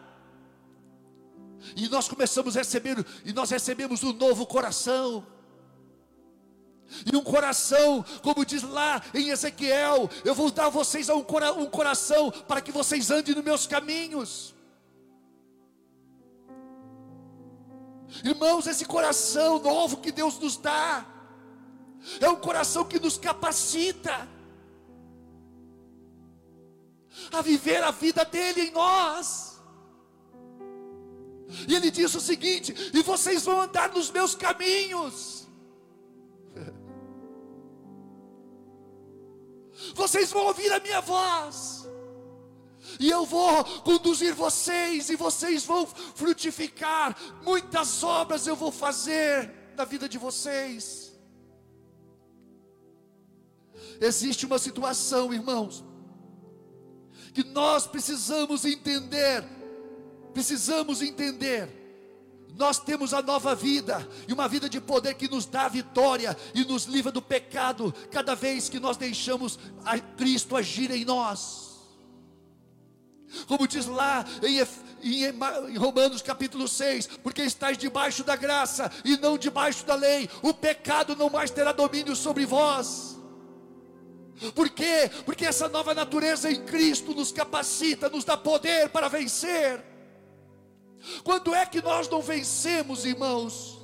E 1.75 1.89
nós 1.89 2.08
começamos 2.08 2.56
a 2.56 2.60
receber, 2.60 3.06
e 3.25 3.34
nós 3.34 3.49
recebemos 3.49 4.03
um 4.03 4.13
novo 4.13 4.45
coração. 4.45 5.25
E 7.12 7.15
um 7.15 7.23
coração, 7.23 8.04
como 8.23 8.45
diz 8.45 8.63
lá 8.63 9.02
em 9.13 9.30
Ezequiel, 9.30 10.10
eu 10.23 10.34
vou 10.34 10.50
dar 10.50 10.67
a 10.67 10.69
vocês 10.69 11.10
um, 11.10 11.23
coração 11.23 12.32
para 12.32 12.62
que 12.62 12.71
vocês 12.71 13.12
andem 13.12 13.36
nos 13.36 13.43
meus 13.43 13.67
caminhos. 13.67 14.56
Irmãos, 18.23 18.67
esse 18.67 18.86
coração 18.86 19.60
novo 19.60 19.97
que 19.97 20.12
Deus 20.12 20.39
nos 20.39 20.58
dá, 20.58 21.06
é 22.19 22.30
um 22.30 22.38
coração 22.38 22.86
que 22.86 23.00
nos 23.00 23.17
capacita 23.17 24.28
a 27.32 27.41
viver 27.41 27.84
a 27.84 27.91
vida 27.91 28.23
dele 28.23 28.62
em 28.62 28.71
nós. 28.71 29.60
E 31.67 31.76
ele 31.76 31.91
diz 31.91 32.13
o 32.15 32.21
seguinte: 32.21 32.73
e 32.93 33.02
vocês 33.02 33.43
vão 33.43 33.62
andar 33.62 33.89
nos 33.93 34.10
meus 34.12 34.36
caminhos, 34.36 35.46
vocês 39.95 40.32
vão 40.32 40.45
ouvir 40.45 40.71
a 40.71 40.80
minha 40.80 41.02
voz 41.02 41.78
e 43.00 43.10
eu 43.10 43.26
vou 43.26 43.63
conduzir 43.82 44.34
vocês, 44.34 45.10
e 45.10 45.15
vocês 45.15 45.65
vão 45.65 45.86
frutificar. 45.86 47.15
Muitas 47.43 48.04
obras 48.04 48.47
eu 48.47 48.56
vou 48.56 48.71
fazer 48.71 49.52
na 49.76 49.86
vida 49.86 50.08
de 50.10 50.17
vocês. 50.17 51.13
Existe 54.00 54.45
uma 54.45 54.60
situação, 54.60 55.34
irmãos, 55.34 55.84
que 57.34 57.43
nós 57.43 57.86
precisamos 57.86 58.65
entender, 58.65 59.43
precisamos 60.34 61.02
entender. 61.02 61.87
Nós 62.57 62.79
temos 62.79 63.13
a 63.13 63.21
nova 63.21 63.53
vida, 63.53 64.07
e 64.27 64.33
uma 64.33 64.47
vida 64.47 64.67
de 64.67 64.81
poder 64.81 65.13
que 65.13 65.29
nos 65.29 65.45
dá 65.45 65.67
vitória 65.67 66.35
e 66.55 66.65
nos 66.65 66.85
livra 66.85 67.11
do 67.11 67.21
pecado, 67.21 67.93
cada 68.11 68.35
vez 68.35 68.67
que 68.67 68.79
nós 68.79 68.97
deixamos 68.97 69.59
a 69.85 69.99
Cristo 69.99 70.55
agir 70.55 70.89
em 70.89 71.05
nós. 71.05 71.67
Como 73.45 73.67
diz 73.67 73.85
lá 73.85 74.25
em, 74.41 75.27
em, 75.29 75.77
Romanos 75.77 76.23
capítulo 76.23 76.67
6, 76.67 77.07
porque 77.21 77.43
estáis 77.43 77.77
debaixo 77.77 78.23
da 78.23 78.35
graça 78.35 78.91
e 79.05 79.17
não 79.17 79.37
debaixo 79.37 79.85
da 79.85 79.93
lei, 79.93 80.27
o 80.41 80.51
pecado 80.51 81.15
não 81.15 81.29
mais 81.29 81.51
terá 81.51 81.71
domínio 81.71 82.15
sobre 82.15 82.45
vós. 82.45 83.17
Por 84.55 84.69
quê? 84.69 85.11
Porque 85.25 85.45
essa 85.45 85.67
nova 85.67 85.93
natureza 85.93 86.51
em 86.51 86.63
Cristo 86.65 87.13
nos 87.13 87.31
capacita, 87.31 88.09
nos 88.09 88.23
dá 88.23 88.35
poder 88.35 88.89
para 88.89 89.07
vencer. 89.07 89.96
Quando 91.23 91.53
é 91.53 91.65
que 91.65 91.81
nós 91.81 92.07
não 92.09 92.21
vencemos, 92.21 93.05
irmãos? 93.05 93.77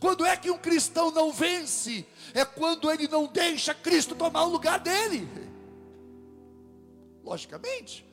Quando 0.00 0.24
é 0.24 0.36
que 0.36 0.50
um 0.50 0.58
cristão 0.58 1.10
não 1.10 1.32
vence? 1.32 2.06
É 2.34 2.44
quando 2.44 2.90
ele 2.90 3.08
não 3.08 3.26
deixa 3.26 3.74
Cristo 3.74 4.14
tomar 4.14 4.44
o 4.44 4.50
lugar 4.50 4.78
dele 4.78 5.28
logicamente. 7.24 8.06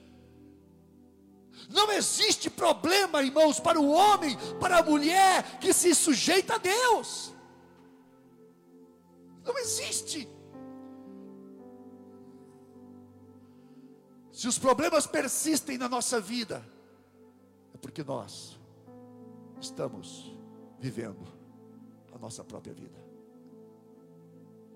Não 1.69 1.91
existe 1.91 2.49
problema, 2.49 3.21
irmãos, 3.21 3.59
para 3.59 3.79
o 3.79 3.89
homem, 3.89 4.37
para 4.59 4.79
a 4.79 4.83
mulher 4.83 5.59
que 5.59 5.73
se 5.73 5.93
sujeita 5.93 6.55
a 6.55 6.57
Deus. 6.57 7.33
Não 9.43 9.57
existe. 9.57 10.27
Se 14.31 14.47
os 14.47 14.57
problemas 14.57 15.05
persistem 15.05 15.77
na 15.77 15.89
nossa 15.89 16.21
vida, 16.21 16.65
porque 17.81 18.03
nós 18.03 18.57
estamos 19.59 20.35
vivendo 20.79 21.25
a 22.13 22.17
nossa 22.17 22.43
própria 22.43 22.73
vida. 22.73 22.99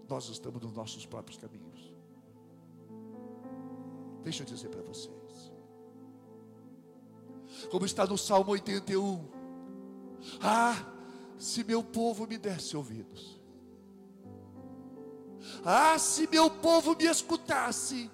Nós 0.09 0.29
estamos 0.29 0.61
nos 0.61 0.73
nossos 0.73 1.05
próprios 1.05 1.37
caminhos. 1.37 1.93
Deixa 4.23 4.43
eu 4.43 4.47
dizer 4.47 4.69
para 4.69 4.81
vocês. 4.81 5.51
Como 7.69 7.85
está 7.85 8.05
no 8.05 8.17
Salmo 8.17 8.51
81. 8.51 9.27
Ah, 10.41 10.75
se 11.37 11.63
meu 11.63 11.83
povo 11.83 12.27
me 12.27 12.37
desse 12.37 12.75
ouvidos. 12.75 13.39
Ah, 15.65 15.97
se 15.97 16.27
meu 16.27 16.49
povo 16.49 16.95
me 16.95 17.05
escutasse 17.05 18.09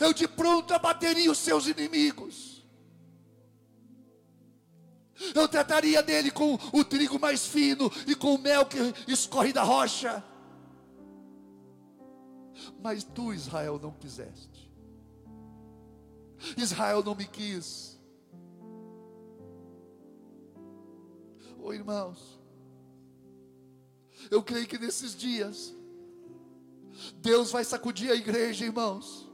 eu 0.00 0.12
de 0.12 0.28
pronto 0.28 0.72
abateria 0.72 1.30
os 1.30 1.38
seus 1.38 1.66
inimigos. 1.66 2.51
Eu 5.34 5.46
trataria 5.46 6.02
dele 6.02 6.30
com 6.30 6.58
o 6.72 6.84
trigo 6.84 7.18
mais 7.18 7.46
fino 7.46 7.90
e 8.06 8.14
com 8.14 8.34
o 8.34 8.38
mel 8.38 8.66
que 8.66 8.78
escorre 9.06 9.52
da 9.52 9.62
rocha. 9.62 10.24
Mas 12.82 13.04
tu, 13.04 13.32
Israel, 13.32 13.78
não 13.80 13.92
quiseste. 13.92 14.70
Israel 16.56 17.02
não 17.02 17.14
me 17.14 17.26
quis. 17.26 18.00
Oh, 21.58 21.72
irmãos, 21.72 22.40
eu 24.30 24.42
creio 24.42 24.66
que 24.66 24.78
nesses 24.78 25.14
dias, 25.14 25.74
Deus 27.16 27.52
vai 27.52 27.64
sacudir 27.64 28.10
a 28.10 28.16
igreja, 28.16 28.64
irmãos. 28.64 29.31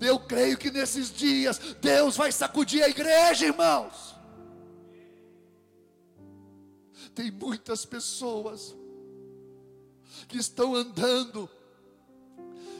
Eu 0.00 0.18
creio 0.18 0.56
que 0.56 0.70
nesses 0.70 1.12
dias 1.12 1.58
Deus 1.80 2.16
vai 2.16 2.32
sacudir 2.32 2.82
a 2.82 2.88
igreja, 2.88 3.46
irmãos. 3.46 4.14
Tem 7.14 7.30
muitas 7.30 7.84
pessoas 7.84 8.74
que 10.28 10.38
estão 10.38 10.74
andando, 10.74 11.50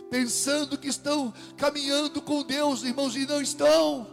pensando 0.08 0.78
que 0.78 0.88
estão 0.88 1.32
caminhando 1.56 2.22
com 2.22 2.42
Deus, 2.42 2.82
irmãos, 2.82 3.16
e 3.16 3.26
não 3.26 3.40
estão. 3.40 4.06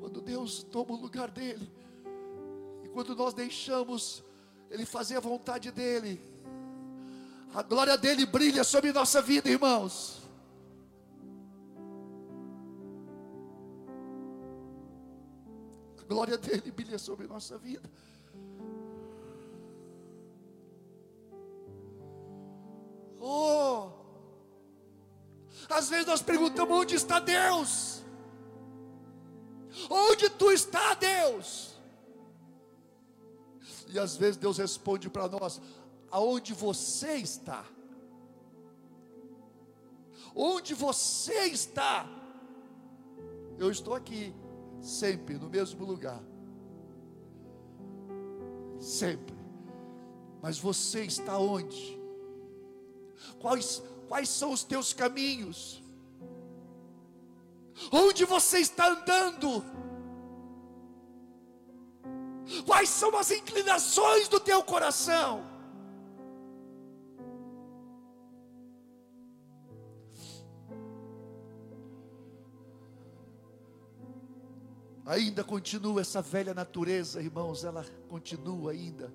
Quando 0.00 0.20
Deus 0.20 0.64
toma 0.64 0.94
o 0.94 1.00
lugar 1.00 1.30
dele, 1.30 1.70
e 2.84 2.88
quando 2.88 3.14
nós 3.14 3.32
deixamos 3.32 4.22
Ele 4.68 4.84
fazer 4.84 5.16
a 5.16 5.20
vontade 5.20 5.70
dEle, 5.70 6.20
a 7.54 7.62
glória 7.62 7.98
dele 7.98 8.24
brilha 8.24 8.64
sobre 8.64 8.92
nossa 8.92 9.20
vida, 9.20 9.48
irmãos. 9.48 10.22
A 16.00 16.02
glória 16.04 16.38
dele 16.38 16.70
brilha 16.70 16.98
sobre 16.98 17.26
nossa 17.26 17.58
vida. 17.58 17.90
Oh! 23.20 23.90
Às 25.68 25.88
vezes 25.88 26.06
nós 26.06 26.22
perguntamos 26.22 26.76
onde 26.76 26.94
está 26.94 27.20
Deus? 27.20 28.02
Onde 29.88 30.28
tu 30.30 30.50
está, 30.50 30.94
Deus? 30.94 31.72
E 33.88 33.98
às 33.98 34.16
vezes 34.16 34.36
Deus 34.36 34.58
responde 34.58 35.08
para 35.10 35.28
nós: 35.28 35.60
aonde 36.12 36.52
você 36.52 37.14
está. 37.14 37.64
Onde 40.36 40.74
você 40.74 41.46
está? 41.46 42.06
Eu 43.58 43.70
estou 43.70 43.94
aqui, 43.94 44.34
sempre 44.80 45.38
no 45.38 45.48
mesmo 45.48 45.84
lugar. 45.84 46.22
Sempre. 48.78 49.34
Mas 50.42 50.58
você 50.58 51.04
está 51.04 51.38
onde? 51.38 51.98
Quais, 53.40 53.82
quais 54.08 54.28
são 54.28 54.52
os 54.52 54.62
teus 54.62 54.92
caminhos? 54.92 55.82
Onde 57.90 58.24
você 58.24 58.58
está 58.58 58.88
andando? 58.88 59.64
Quais 62.66 62.88
são 62.88 63.16
as 63.16 63.30
inclinações 63.30 64.28
do 64.28 64.38
teu 64.38 64.62
coração? 64.62 65.51
Ainda 75.04 75.42
continua 75.42 76.00
essa 76.00 76.22
velha 76.22 76.54
natureza, 76.54 77.20
irmãos, 77.20 77.64
ela 77.64 77.84
continua 78.08 78.70
ainda. 78.70 79.12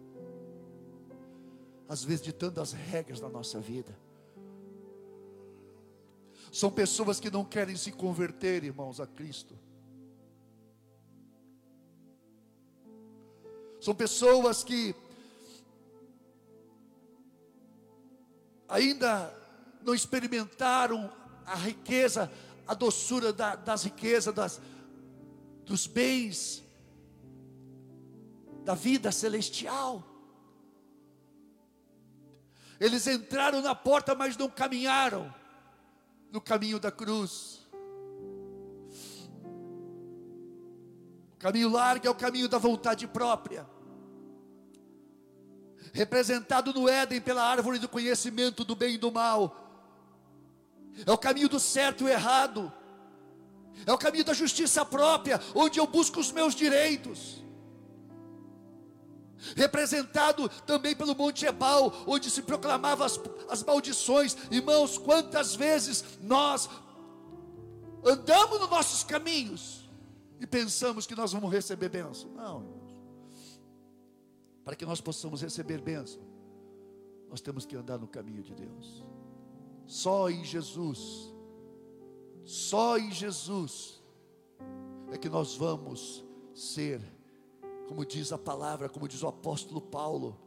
Às 1.88 2.04
vezes 2.04 2.26
ditando 2.26 2.60
as 2.60 2.74
regras 2.74 3.22
da 3.22 3.30
nossa 3.30 3.60
vida. 3.60 3.98
São 6.52 6.70
pessoas 6.70 7.20
que 7.20 7.32
não 7.32 7.46
querem 7.46 7.76
se 7.76 7.92
converter, 7.92 8.64
irmãos, 8.64 9.00
a 9.00 9.08
Cristo. 9.08 9.58
São 13.80 13.96
pessoas 13.96 14.64
que 14.64 14.94
ainda 18.68 19.34
não 19.82 19.94
experimentaram 19.94 21.10
a 21.46 21.56
riqueza, 21.56 22.30
a 22.68 22.74
doçura 22.74 23.32
da, 23.32 23.56
das 23.56 23.84
riquezas, 23.84 24.34
das, 24.34 24.60
dos 25.68 25.86
bens 25.86 26.64
da 28.64 28.74
vida 28.74 29.12
celestial. 29.12 30.02
Eles 32.80 33.06
entraram 33.06 33.62
na 33.62 33.76
porta, 33.76 34.16
mas 34.16 34.38
não 34.38 34.50
caminharam 34.50 35.34
no 36.32 36.40
caminho 36.40 36.80
da 36.80 36.90
cruz. 36.90 37.68
O 41.34 41.38
caminho 41.38 41.70
largo 41.70 42.08
é 42.08 42.10
o 42.10 42.16
caminho 42.16 42.48
da 42.48 42.58
vontade 42.58 43.06
própria. 43.06 43.68
Representado 45.92 46.74
no 46.74 46.88
Éden 46.88 47.20
pela 47.20 47.44
árvore 47.44 47.78
do 47.78 47.90
conhecimento 47.90 48.64
do 48.64 48.76
bem 48.76 48.96
e 48.96 48.98
do 48.98 49.12
mal. 49.12 49.66
É 51.06 51.12
o 51.12 51.18
caminho 51.18 51.50
do 51.50 51.60
certo 51.60 52.08
e 52.08 52.12
errado 52.12 52.72
é 53.86 53.92
o 53.92 53.98
caminho 53.98 54.26
da 54.26 54.34
justiça 54.34 54.86
própria, 54.86 55.40
onde 55.56 55.80
eu 55.80 55.88
busco 55.88 56.20
os 56.20 56.32
meus 56.32 56.56
direitos. 56.56 57.44
Representado 59.56 60.50
também 60.66 60.96
pelo 60.96 61.16
Monte 61.16 61.46
Ebal, 61.46 61.94
onde 62.08 62.30
se 62.30 62.42
proclamavam 62.42 63.06
as, 63.06 63.20
as 63.50 63.64
maldições. 63.64 64.36
Irmãos, 64.50 64.98
quantas 64.98 65.56
vezes 65.56 66.04
nós 66.22 66.70
andamos 68.04 68.60
nos 68.60 68.70
nossos 68.70 69.04
caminhos 69.04 69.88
e 70.40 70.48
pensamos 70.48 71.06
que 71.06 71.16
nós 71.16 71.32
vamos 71.32 71.52
receber 71.52 71.90
bênção? 71.90 72.30
Não, 72.32 72.62
irmãos. 72.62 72.88
Para 74.66 74.76
que 74.76 74.86
nós 74.86 75.00
possamos 75.00 75.42
receber 75.42 75.80
bênção, 75.80 76.22
nós 77.30 77.40
temos 77.40 77.66
que 77.66 77.76
andar 77.76 77.98
no 77.98 78.08
caminho 78.08 78.42
de 78.42 78.54
Deus. 78.54 79.06
Só 79.86 80.30
em 80.30 80.44
Jesus 80.44 81.34
só 82.48 82.98
em 82.98 83.12
Jesus 83.12 84.02
é 85.12 85.18
que 85.18 85.28
nós 85.28 85.54
vamos 85.58 86.24
ser, 86.56 87.02
como 87.90 88.06
diz 88.06 88.32
a 88.32 88.38
palavra, 88.38 88.88
como 88.88 89.06
diz 89.06 89.22
o 89.22 89.28
apóstolo 89.28 89.82
Paulo. 89.82 90.40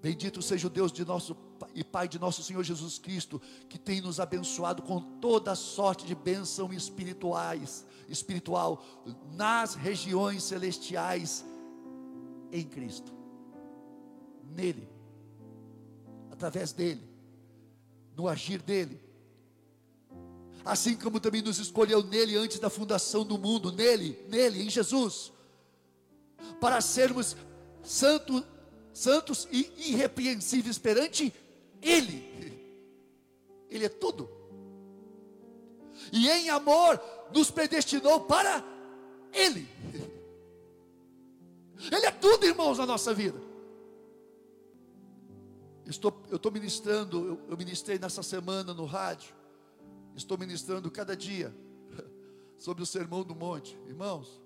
Bendito 0.00 0.40
seja 0.40 0.68
o 0.68 0.70
Deus 0.70 0.90
de 0.90 1.04
nosso 1.04 1.36
e 1.74 1.84
Pai 1.84 2.08
de 2.08 2.18
nosso 2.18 2.42
Senhor 2.42 2.64
Jesus 2.64 2.98
Cristo, 2.98 3.40
que 3.68 3.78
tem 3.78 4.00
nos 4.00 4.18
abençoado 4.18 4.82
com 4.82 5.00
toda 5.20 5.54
sorte 5.54 6.06
de 6.06 6.14
bênção 6.14 6.72
espirituais, 6.72 7.84
espiritual 8.08 8.82
nas 9.34 9.74
regiões 9.74 10.42
celestiais 10.42 11.44
em 12.50 12.64
Cristo. 12.64 13.12
Nele, 14.56 14.88
através 16.30 16.72
dele, 16.72 17.06
no 18.16 18.26
agir 18.26 18.62
dele 18.62 19.11
assim 20.64 20.96
como 20.96 21.20
também 21.20 21.42
nos 21.42 21.58
escolheu 21.58 22.02
nele 22.02 22.36
antes 22.36 22.58
da 22.58 22.70
fundação 22.70 23.24
do 23.24 23.38
mundo, 23.38 23.72
nele, 23.72 24.18
nele, 24.28 24.62
em 24.62 24.70
Jesus, 24.70 25.32
para 26.60 26.80
sermos 26.80 27.36
santo, 27.82 28.44
santos 28.92 29.48
e 29.50 29.90
irrepreensíveis 29.90 30.78
perante 30.78 31.32
Ele. 31.80 32.30
Ele 33.68 33.84
é 33.84 33.88
tudo. 33.88 34.28
E 36.12 36.28
em 36.28 36.50
amor 36.50 37.00
nos 37.32 37.50
predestinou 37.50 38.20
para 38.20 38.64
Ele. 39.32 39.68
Ele 41.90 42.06
é 42.06 42.10
tudo, 42.10 42.46
irmãos, 42.46 42.78
na 42.78 42.86
nossa 42.86 43.12
vida. 43.12 43.40
Estou, 45.86 46.22
eu 46.30 46.36
estou 46.36 46.52
ministrando, 46.52 47.26
eu, 47.26 47.40
eu 47.50 47.56
ministrei 47.56 47.98
nessa 47.98 48.22
semana 48.22 48.72
no 48.72 48.84
rádio. 48.84 49.34
Estou 50.14 50.36
ministrando 50.36 50.90
cada 50.90 51.16
dia 51.16 51.54
sobre 52.58 52.82
o 52.82 52.86
sermão 52.86 53.22
do 53.22 53.34
monte. 53.34 53.78
Irmãos, 53.86 54.40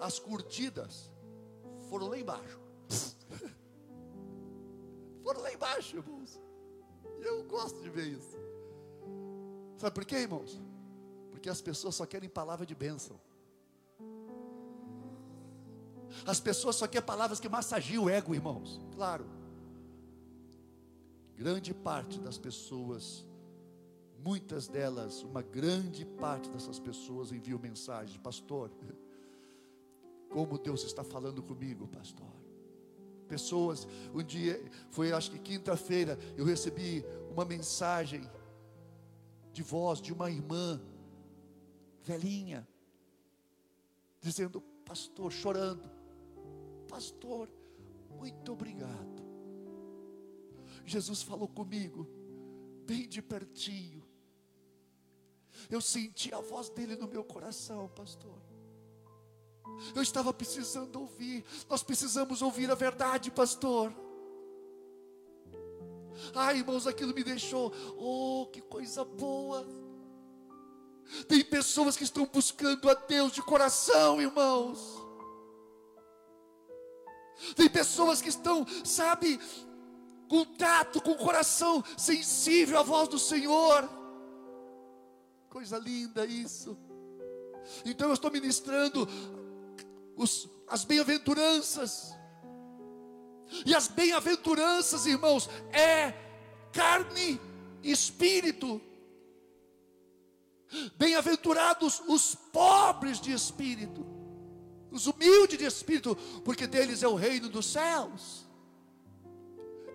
as 0.00 0.18
curtidas 0.18 1.10
foram 1.88 2.08
lá 2.08 2.18
embaixo. 2.18 2.58
foram 5.22 5.40
lá 5.40 5.52
embaixo, 5.52 5.96
irmãos. 5.96 6.40
Eu 7.20 7.44
gosto 7.44 7.80
de 7.80 7.88
ver 7.88 8.08
isso. 8.08 8.36
Sabe 9.76 9.94
por 9.94 10.04
quê, 10.04 10.16
irmãos? 10.16 10.60
Porque 11.30 11.48
as 11.48 11.60
pessoas 11.60 11.94
só 11.94 12.06
querem 12.06 12.28
palavra 12.28 12.66
de 12.66 12.74
bênção. 12.74 13.20
As 16.26 16.40
pessoas 16.40 16.76
só 16.76 16.86
querem 16.86 17.06
palavras 17.06 17.40
que 17.40 17.48
massagiam 17.48 18.04
o 18.04 18.10
ego, 18.10 18.34
irmãos. 18.34 18.80
Claro. 18.94 19.24
Grande 21.36 21.72
parte 21.72 22.20
das 22.20 22.38
pessoas, 22.38 23.24
muitas 24.24 24.68
delas, 24.68 25.22
uma 25.22 25.42
grande 25.42 26.04
parte 26.04 26.48
dessas 26.50 26.78
pessoas 26.78 27.32
enviam 27.32 27.58
mensagens, 27.58 28.16
pastor. 28.18 28.70
Como 30.30 30.58
Deus 30.58 30.84
está 30.84 31.02
falando 31.02 31.42
comigo, 31.42 31.86
pastor. 31.88 32.32
Pessoas, 33.28 33.86
um 34.14 34.22
dia, 34.22 34.62
foi 34.90 35.12
acho 35.12 35.30
que 35.30 35.38
quinta-feira, 35.38 36.18
eu 36.36 36.44
recebi 36.44 37.04
uma 37.30 37.44
mensagem 37.44 38.22
de 39.52 39.62
voz 39.62 40.00
de 40.00 40.12
uma 40.12 40.30
irmã, 40.30 40.80
velhinha, 42.02 42.66
dizendo, 44.20 44.60
pastor, 44.84 45.32
chorando, 45.32 45.90
pastor, 46.88 47.48
muito 48.10 48.52
obrigado. 48.52 49.22
Jesus 50.84 51.22
falou 51.22 51.48
comigo, 51.48 52.06
bem 52.86 53.08
de 53.08 53.22
pertinho. 53.22 54.01
Eu 55.70 55.80
senti 55.80 56.32
a 56.34 56.40
voz 56.40 56.68
dele 56.68 56.96
no 56.96 57.08
meu 57.08 57.24
coração, 57.24 57.88
pastor. 57.94 58.38
Eu 59.94 60.02
estava 60.02 60.32
precisando 60.32 61.00
ouvir. 61.00 61.44
Nós 61.68 61.82
precisamos 61.82 62.42
ouvir 62.42 62.70
a 62.70 62.74
verdade, 62.74 63.30
pastor. 63.30 63.92
Ai, 66.34 66.58
irmãos, 66.58 66.86
aquilo 66.86 67.14
me 67.14 67.24
deixou. 67.24 67.72
Oh, 67.96 68.46
que 68.52 68.60
coisa 68.60 69.04
boa. 69.04 69.66
Tem 71.28 71.44
pessoas 71.44 71.96
que 71.96 72.04
estão 72.04 72.26
buscando 72.26 72.88
a 72.88 72.94
Deus 72.94 73.32
de 73.32 73.42
coração, 73.42 74.20
irmãos. 74.20 75.02
Tem 77.56 77.68
pessoas 77.68 78.22
que 78.22 78.28
estão, 78.28 78.64
sabe, 78.84 79.38
com 80.28 80.44
tato, 80.44 81.02
com 81.02 81.10
o 81.10 81.18
coração 81.18 81.82
sensível 81.96 82.78
à 82.78 82.82
voz 82.82 83.08
do 83.08 83.18
Senhor. 83.18 83.88
Coisa 85.52 85.76
linda 85.76 86.24
isso. 86.24 86.78
Então 87.84 88.08
eu 88.08 88.14
estou 88.14 88.30
ministrando 88.30 89.06
os, 90.16 90.48
as 90.66 90.82
bem-aventuranças. 90.82 92.14
E 93.66 93.74
as 93.74 93.86
bem-aventuranças, 93.86 95.04
irmãos, 95.04 95.50
é 95.70 96.14
carne 96.72 97.38
e 97.82 97.92
espírito. 97.92 98.80
Bem-aventurados 100.96 102.00
os 102.08 102.34
pobres 102.34 103.20
de 103.20 103.30
espírito, 103.30 104.06
os 104.90 105.06
humildes 105.06 105.58
de 105.58 105.66
espírito, 105.66 106.16
porque 106.46 106.66
deles 106.66 107.02
é 107.02 107.08
o 107.08 107.14
reino 107.14 107.50
dos 107.50 107.66
céus. 107.66 108.46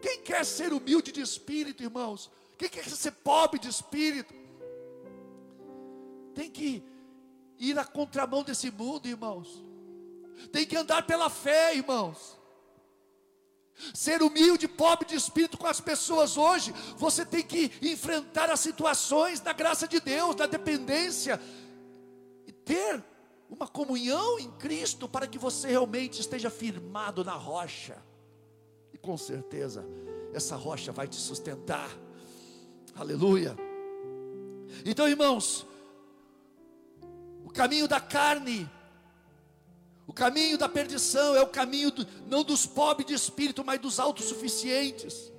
Quem 0.03 0.21
quer 0.21 0.45
ser 0.45 0.71
humilde 0.71 1.11
de 1.11 1.21
espírito, 1.21 1.81
irmãos? 1.81 2.29
Quem 2.59 2.69
quer 2.69 2.87
ser 2.87 3.11
pobre 3.11 3.59
de 3.59 3.69
espírito? 3.69 4.45
Tem 6.38 6.52
que 6.52 6.84
ir 7.58 7.73
na 7.73 7.84
contramão 7.84 8.43
desse 8.43 8.69
mundo, 8.69 9.08
irmãos. 9.08 9.65
Tem 10.52 10.67
que 10.67 10.78
andar 10.78 11.02
pela 11.02 11.32
fé, 11.32 11.76
irmãos. 11.76 12.38
Ser 13.91 14.21
humilde, 14.21 14.67
pobre 14.67 15.08
de 15.08 15.15
espírito 15.15 15.58
com 15.58 15.65
as 15.65 15.82
pessoas 15.82 16.38
hoje, 16.38 16.71
você 16.95 17.26
tem 17.26 17.41
que 17.41 17.71
enfrentar 17.82 18.52
as 18.52 18.60
situações 18.60 19.39
da 19.39 19.52
graça 19.52 19.88
de 19.88 20.00
Deus, 20.00 20.36
da 20.36 20.45
dependência, 20.45 21.41
e 22.45 22.52
ter 22.52 23.04
uma 23.50 23.67
comunhão 23.67 24.38
em 24.38 24.52
Cristo 24.52 25.10
para 25.10 25.26
que 25.26 25.39
você 25.39 25.69
realmente 25.69 26.21
esteja 26.21 26.52
firmado 26.52 27.23
na 27.23 27.34
rocha. 27.34 27.97
E 28.93 28.97
com 29.00 29.17
certeza, 29.17 29.84
essa 30.36 30.56
rocha 30.56 30.91
vai 30.91 31.08
te 31.08 31.15
sustentar. 31.15 31.89
Aleluia. 32.95 33.58
Então, 34.86 35.08
irmãos, 35.08 35.66
o 37.47 37.49
caminho 37.49 37.88
da 37.88 38.01
carne 38.01 38.69
o 40.05 40.13
caminho 40.13 40.57
da 40.57 40.69
perdição 40.69 41.36
é 41.36 41.41
o 41.41 41.47
caminho 41.47 41.91
do, 41.91 42.07
não 42.27 42.41
dos 42.41 42.65
pobres 42.65 43.07
de 43.07 43.13
espírito, 43.13 43.63
mas 43.63 43.79
dos 43.79 43.99
autossuficientes. 43.99 45.31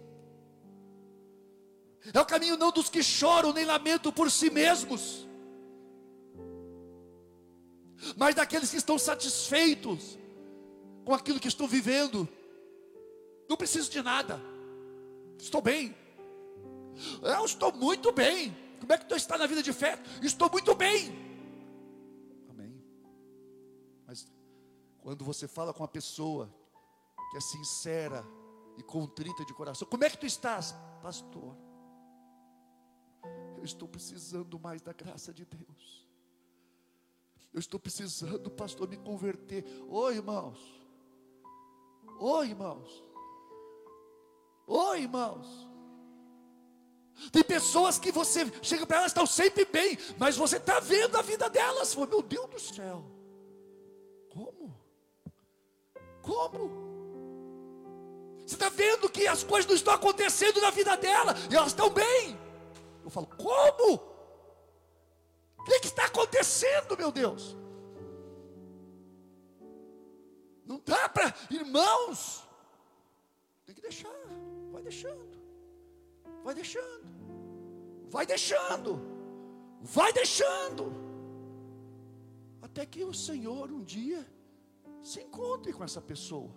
É 2.12 2.21
o 2.21 2.27
caminho 2.27 2.57
não 2.59 2.71
dos 2.71 2.90
que 2.90 3.03
choram 3.03 3.53
nem 3.53 3.64
lamentam 3.64 4.12
por 4.12 4.31
si 4.31 4.51
mesmos, 4.51 5.27
mas 8.14 8.35
daqueles 8.35 8.71
que 8.71 8.77
estão 8.77 8.99
satisfeitos 8.99 10.18
com 11.03 11.14
aquilo 11.14 11.40
que 11.40 11.49
estão 11.49 11.66
vivendo. 11.66 12.29
Não 13.49 13.57
preciso 13.57 13.90
de 13.90 14.03
nada, 14.03 14.38
estou 15.38 15.62
bem. 15.62 15.97
Eu 17.23 17.44
estou 17.44 17.73
muito 17.73 18.12
bem. 18.12 18.55
Como 18.81 18.92
é 18.92 18.99
que 18.99 19.07
tu 19.07 19.14
está 19.14 19.38
na 19.38 19.47
vida 19.47 19.62
de 19.62 19.73
fé? 19.73 19.99
Estou 20.23 20.51
muito 20.51 20.75
bem. 20.75 21.28
Quando 25.09 25.25
você 25.25 25.49
fala 25.49 25.73
com 25.73 25.81
uma 25.81 25.88
pessoa 25.88 26.55
que 27.31 27.38
é 27.38 27.40
sincera 27.40 28.23
e 28.77 28.83
contrita 28.83 29.42
de 29.42 29.55
coração, 29.55 29.88
como 29.88 30.05
é 30.05 30.11
que 30.11 30.18
tu 30.18 30.27
estás, 30.27 30.75
pastor? 31.03 31.57
Eu 33.57 33.64
estou 33.64 33.88
precisando 33.88 34.61
mais 34.61 34.83
da 34.83 34.92
graça 34.92 35.33
de 35.33 35.47
Deus. 35.47 36.07
Eu 37.55 37.59
estou 37.59 37.81
precisando, 37.81 38.51
pastor, 38.51 38.87
me 38.87 38.99
converter. 38.99 39.64
Oi, 39.88 40.16
irmãos. 40.16 40.59
Oi, 42.21 42.49
irmãos. 42.51 43.05
Oi, 44.66 45.01
irmãos. 45.01 45.47
Tem 47.33 47.42
pessoas 47.42 47.99
que 47.99 48.12
você 48.12 48.40
chega 48.62 48.87
para 48.87 48.99
elas, 48.99 49.12
estão 49.12 49.25
sempre 49.25 49.64
bem, 49.64 49.97
mas 50.18 50.37
você 50.37 50.59
está 50.59 50.79
vendo 50.81 51.16
a 51.16 51.23
vida 51.23 51.49
delas. 51.49 51.97
Meu 51.97 52.21
Deus 52.21 52.51
do 52.51 52.61
céu. 52.61 53.11
Como? 54.29 54.88
Como? 56.29 56.87
Você 58.47 58.55
está 58.55 58.69
vendo 58.69 59.09
que 59.09 59.27
as 59.27 59.43
coisas 59.43 59.67
não 59.67 59.75
estão 59.75 59.95
acontecendo 59.95 60.61
na 60.61 60.71
vida 60.71 60.95
dela 60.97 61.35
e 61.51 61.57
elas 61.57 61.69
estão 61.69 61.88
bem. 61.88 62.38
Eu 63.03 63.09
falo, 63.09 63.27
como? 63.27 63.95
O 65.59 65.64
que, 65.64 65.81
que 65.81 65.87
está 65.87 66.05
acontecendo, 66.05 66.99
meu 66.99 67.11
Deus? 67.11 67.57
Não 70.67 70.79
dá 70.85 71.09
para, 71.09 71.35
irmãos, 71.51 72.47
tem 73.64 73.75
que 73.75 73.81
deixar, 73.81 74.12
vai 74.71 74.83
deixando, 74.83 75.38
vai 76.45 76.55
deixando, 76.55 77.09
vai 78.11 78.27
deixando, 78.27 79.01
vai 79.81 80.12
deixando, 80.12 80.93
até 82.61 82.85
que 82.85 83.03
o 83.03 83.14
Senhor 83.14 83.73
um 83.73 83.83
dia 83.83 84.27
se 85.03 85.21
encontre 85.21 85.73
com 85.73 85.85
essa 85.85 86.01
pessoa. 86.01 86.55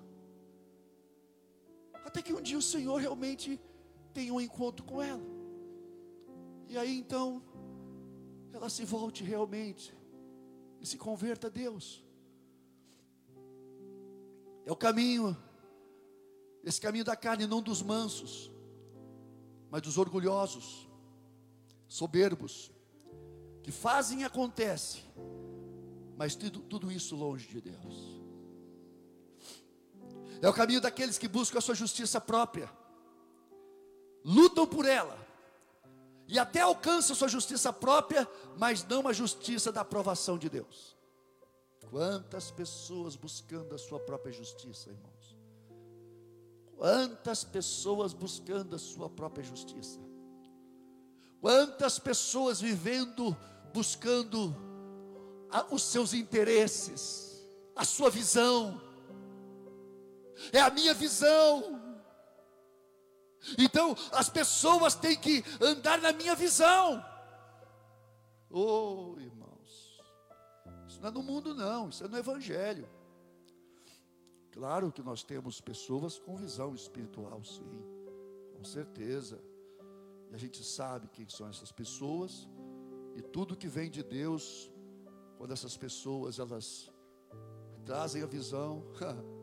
Até 2.05 2.21
que 2.21 2.33
um 2.33 2.41
dia 2.41 2.57
o 2.57 2.61
Senhor 2.61 2.97
realmente 2.97 3.59
tenha 4.13 4.33
um 4.33 4.41
encontro 4.41 4.85
com 4.85 5.01
ela. 5.01 5.23
E 6.67 6.77
aí 6.77 6.97
então, 6.97 7.41
ela 8.53 8.69
se 8.69 8.83
volte 8.83 9.23
realmente 9.23 9.93
e 10.79 10.85
se 10.85 10.97
converta 10.97 11.47
a 11.47 11.49
Deus. 11.49 12.03
É 14.65 14.71
o 14.71 14.75
caminho, 14.75 15.35
esse 16.63 16.79
caminho 16.79 17.05
da 17.05 17.15
carne, 17.15 17.47
não 17.47 17.61
dos 17.61 17.81
mansos, 17.81 18.51
mas 19.69 19.81
dos 19.81 19.97
orgulhosos, 19.97 20.87
soberbos, 21.87 22.71
que 23.63 23.71
fazem 23.71 24.21
e 24.21 24.23
acontece, 24.23 25.03
mas 26.17 26.35
tudo, 26.35 26.59
tudo 26.61 26.91
isso 26.91 27.15
longe 27.15 27.47
de 27.47 27.61
Deus. 27.61 28.20
É 30.41 30.49
o 30.49 30.53
caminho 30.53 30.81
daqueles 30.81 31.17
que 31.17 31.27
buscam 31.27 31.59
a 31.59 31.61
sua 31.61 31.75
justiça 31.75 32.19
própria, 32.19 32.69
lutam 34.25 34.65
por 34.65 34.85
ela 34.85 35.17
e 36.27 36.39
até 36.39 36.61
alcança 36.61 37.13
sua 37.13 37.27
justiça 37.27 37.71
própria, 37.71 38.27
mas 38.57 38.83
não 38.85 39.07
a 39.07 39.13
justiça 39.13 39.71
da 39.71 39.81
aprovação 39.81 40.37
de 40.37 40.49
Deus. 40.49 40.97
Quantas 41.89 42.49
pessoas 42.49 43.15
buscando 43.15 43.75
a 43.75 43.77
sua 43.77 43.99
própria 43.99 44.31
justiça, 44.31 44.89
irmãos? 44.89 45.37
Quantas 46.77 47.43
pessoas 47.43 48.13
buscando 48.13 48.75
a 48.75 48.79
sua 48.79 49.09
própria 49.09 49.43
justiça? 49.43 49.99
Quantas 51.39 51.99
pessoas 51.99 52.61
vivendo, 52.61 53.37
buscando 53.73 54.55
os 55.69 55.83
seus 55.83 56.13
interesses, 56.13 57.45
a 57.75 57.83
sua 57.83 58.09
visão, 58.09 58.81
é 60.51 60.59
a 60.59 60.69
minha 60.69 60.93
visão. 60.93 61.79
Então, 63.57 63.95
as 64.11 64.29
pessoas 64.29 64.95
têm 64.95 65.17
que 65.17 65.43
andar 65.59 65.99
na 65.99 66.11
minha 66.13 66.35
visão. 66.35 67.03
Oh, 68.49 69.15
irmãos, 69.17 69.99
isso 70.87 71.01
não 71.01 71.09
é 71.09 71.11
no 71.11 71.23
mundo, 71.23 71.55
não, 71.55 71.89
isso 71.89 72.03
é 72.03 72.07
no 72.07 72.17
Evangelho. 72.17 72.87
Claro 74.51 74.91
que 74.91 75.01
nós 75.01 75.23
temos 75.23 75.61
pessoas 75.61 76.19
com 76.19 76.35
visão 76.35 76.75
espiritual, 76.75 77.43
sim, 77.43 77.83
com 78.53 78.63
certeza. 78.63 79.41
E 80.29 80.35
a 80.35 80.37
gente 80.37 80.63
sabe 80.63 81.07
quem 81.07 81.27
são 81.29 81.47
essas 81.47 81.71
pessoas, 81.71 82.47
e 83.15 83.21
tudo 83.21 83.55
que 83.55 83.67
vem 83.67 83.89
de 83.89 84.03
Deus, 84.03 84.69
quando 85.37 85.51
essas 85.51 85.77
pessoas 85.77 86.37
elas 86.37 86.91
trazem 87.85 88.21
a 88.21 88.27
visão, 88.27 88.83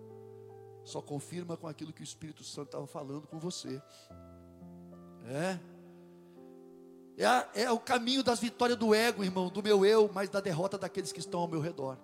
só 0.88 1.03
confirma 1.03 1.57
com 1.57 1.68
aquilo 1.68 1.92
que 1.92 2.01
o 2.01 2.05
Espírito 2.05 2.42
Santo 2.42 2.68
estava 2.68 2.87
falando 2.87 3.27
com 3.27 3.38
você. 3.38 3.81
É. 5.27 5.59
É, 7.18 7.62
é, 7.64 7.70
o 7.70 7.79
caminho 7.79 8.22
das 8.22 8.40
vitórias 8.40 8.79
do 8.79 8.94
ego, 8.94 9.22
irmão, 9.22 9.51
do 9.51 9.62
meu 9.62 9.85
eu, 9.85 10.11
mas 10.14 10.31
da 10.31 10.40
derrota 10.40 10.79
daqueles 10.79 11.12
que 11.12 11.20
estão 11.20 11.40
ao 11.40 11.48
meu 11.48 11.61
redor. 11.61 11.98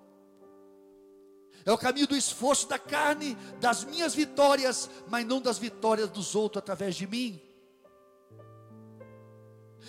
É 1.65 1.73
o 1.73 1.79
caminho 1.79 2.07
do 2.07 2.15
esforço 2.17 2.69
da 2.69 2.79
carne, 2.79 3.37
das 3.59 3.85
minhas 3.85 4.15
vitórias, 4.15 4.91
mas 5.09 5.25
não 5.25 5.41
das 5.41 5.57
vitórias 5.57 6.11
dos 6.11 6.35
outros 6.35 6.59
através 6.59 6.95
de 6.95 7.07
mim. 7.07 7.41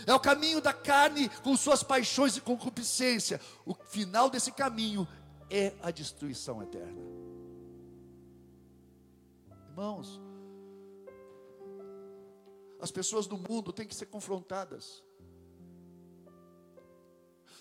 É 0.08 0.14
o 0.14 0.20
caminho 0.20 0.62
da 0.62 0.72
carne 0.72 1.28
com 1.44 1.58
suas 1.58 1.84
paixões 1.84 2.38
e 2.38 2.42
concupiscência. 2.42 3.42
O 3.66 3.74
final 3.74 4.30
desse 4.30 4.52
caminho 4.52 5.06
é 5.50 5.74
a 5.82 5.92
destruição 5.92 6.62
eterna. 6.62 7.35
Irmãos, 9.76 10.22
as 12.80 12.92
pessoas 12.92 13.28
do 13.28 13.38
mundo 13.38 13.74
têm 13.74 13.86
que 13.86 13.94
ser 13.94 14.06
confrontadas. 14.06 15.04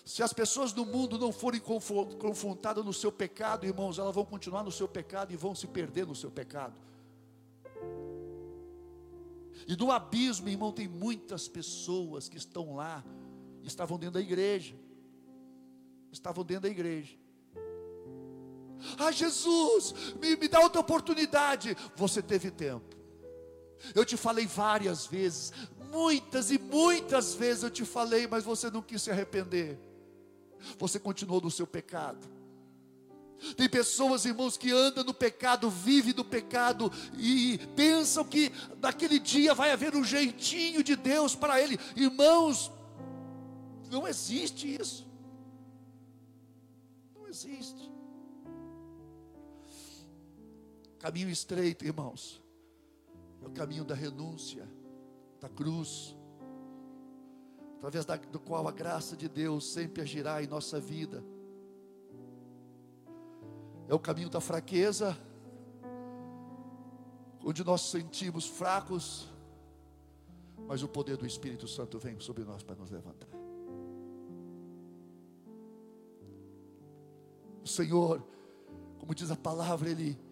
Se 0.05 0.23
as 0.23 0.31
pessoas 0.31 0.71
do 0.71 0.85
mundo 0.85 1.19
não 1.19 1.33
forem 1.33 1.59
confrontadas 1.59 2.85
no 2.85 2.93
seu 2.93 3.11
pecado, 3.11 3.65
irmãos, 3.65 3.99
elas 3.99 4.15
vão 4.15 4.23
continuar 4.23 4.63
no 4.63 4.71
seu 4.71 4.87
pecado 4.87 5.33
e 5.33 5.35
vão 5.35 5.53
se 5.53 5.67
perder 5.67 6.07
no 6.07 6.15
seu 6.15 6.31
pecado. 6.31 6.79
E 9.67 9.75
no 9.75 9.91
abismo, 9.91 10.47
irmão, 10.47 10.71
tem 10.71 10.87
muitas 10.87 11.49
pessoas 11.49 12.29
que 12.29 12.37
estão 12.37 12.77
lá, 12.77 13.03
estavam 13.61 13.99
dentro 13.99 14.13
da 14.13 14.21
igreja, 14.21 14.73
estavam 16.13 16.45
dentro 16.45 16.63
da 16.63 16.69
igreja, 16.69 17.17
ah, 18.97 19.11
Jesus, 19.11 19.93
me, 20.19 20.35
me 20.35 20.47
dá 20.47 20.59
outra 20.59 20.81
oportunidade. 20.81 21.75
Você 21.95 22.21
teve 22.21 22.51
tempo. 22.51 22.95
Eu 23.93 24.05
te 24.05 24.17
falei 24.17 24.45
várias 24.45 25.05
vezes, 25.05 25.51
muitas 25.91 26.49
e 26.51 26.57
muitas 26.57 27.33
vezes 27.33 27.63
eu 27.63 27.69
te 27.69 27.85
falei, 27.85 28.27
mas 28.27 28.43
você 28.43 28.69
não 28.69 28.81
quis 28.81 29.01
se 29.01 29.11
arrepender. 29.11 29.79
Você 30.77 30.99
continuou 30.99 31.41
no 31.41 31.51
seu 31.51 31.67
pecado. 31.67 32.35
Tem 33.55 33.69
pessoas, 33.69 34.25
irmãos, 34.25 34.57
que 34.57 34.71
andam 34.71 35.03
no 35.03 35.13
pecado, 35.13 35.69
vivem 35.69 36.13
no 36.13 36.23
pecado 36.23 36.91
e 37.17 37.59
pensam 37.75 38.23
que 38.23 38.51
naquele 38.81 39.19
dia 39.19 39.53
vai 39.53 39.71
haver 39.71 39.95
um 39.95 40.03
jeitinho 40.03 40.83
de 40.83 40.95
Deus 40.95 41.35
para 41.35 41.61
ele. 41.61 41.77
Irmãos, 41.95 42.71
não 43.91 44.07
existe 44.07 44.73
isso. 44.73 45.05
Não 47.13 47.27
existe. 47.27 47.91
Caminho 51.05 51.29
estreito, 51.29 51.85
irmãos, 51.85 52.41
é 53.43 53.45
o 53.45 53.51
caminho 53.51 53.85
da 53.85 53.93
renúncia, 53.93 54.67
da 55.39 55.47
cruz, 55.47 56.17
através 57.77 58.05
da, 58.05 58.15
do 58.15 58.39
qual 58.39 58.67
a 58.67 58.71
graça 58.71 59.15
de 59.15 59.29
Deus 59.29 59.71
sempre 59.71 60.01
agirá 60.01 60.41
em 60.41 60.47
nossa 60.47 60.79
vida. 60.79 61.23
É 63.87 63.93
o 63.93 63.99
caminho 63.99 64.31
da 64.31 64.41
fraqueza, 64.41 65.15
onde 67.43 67.63
nós 67.63 67.81
sentimos 67.81 68.47
fracos, 68.47 69.29
mas 70.67 70.81
o 70.81 70.87
poder 70.87 71.17
do 71.17 71.27
Espírito 71.27 71.67
Santo 71.67 71.99
vem 71.99 72.19
sobre 72.19 72.43
nós 72.43 72.63
para 72.63 72.77
nos 72.77 72.89
levantar. 72.89 73.29
O 77.63 77.67
Senhor, 77.67 78.27
como 78.97 79.13
diz 79.13 79.29
a 79.29 79.35
palavra, 79.35 79.87
Ele 79.87 80.24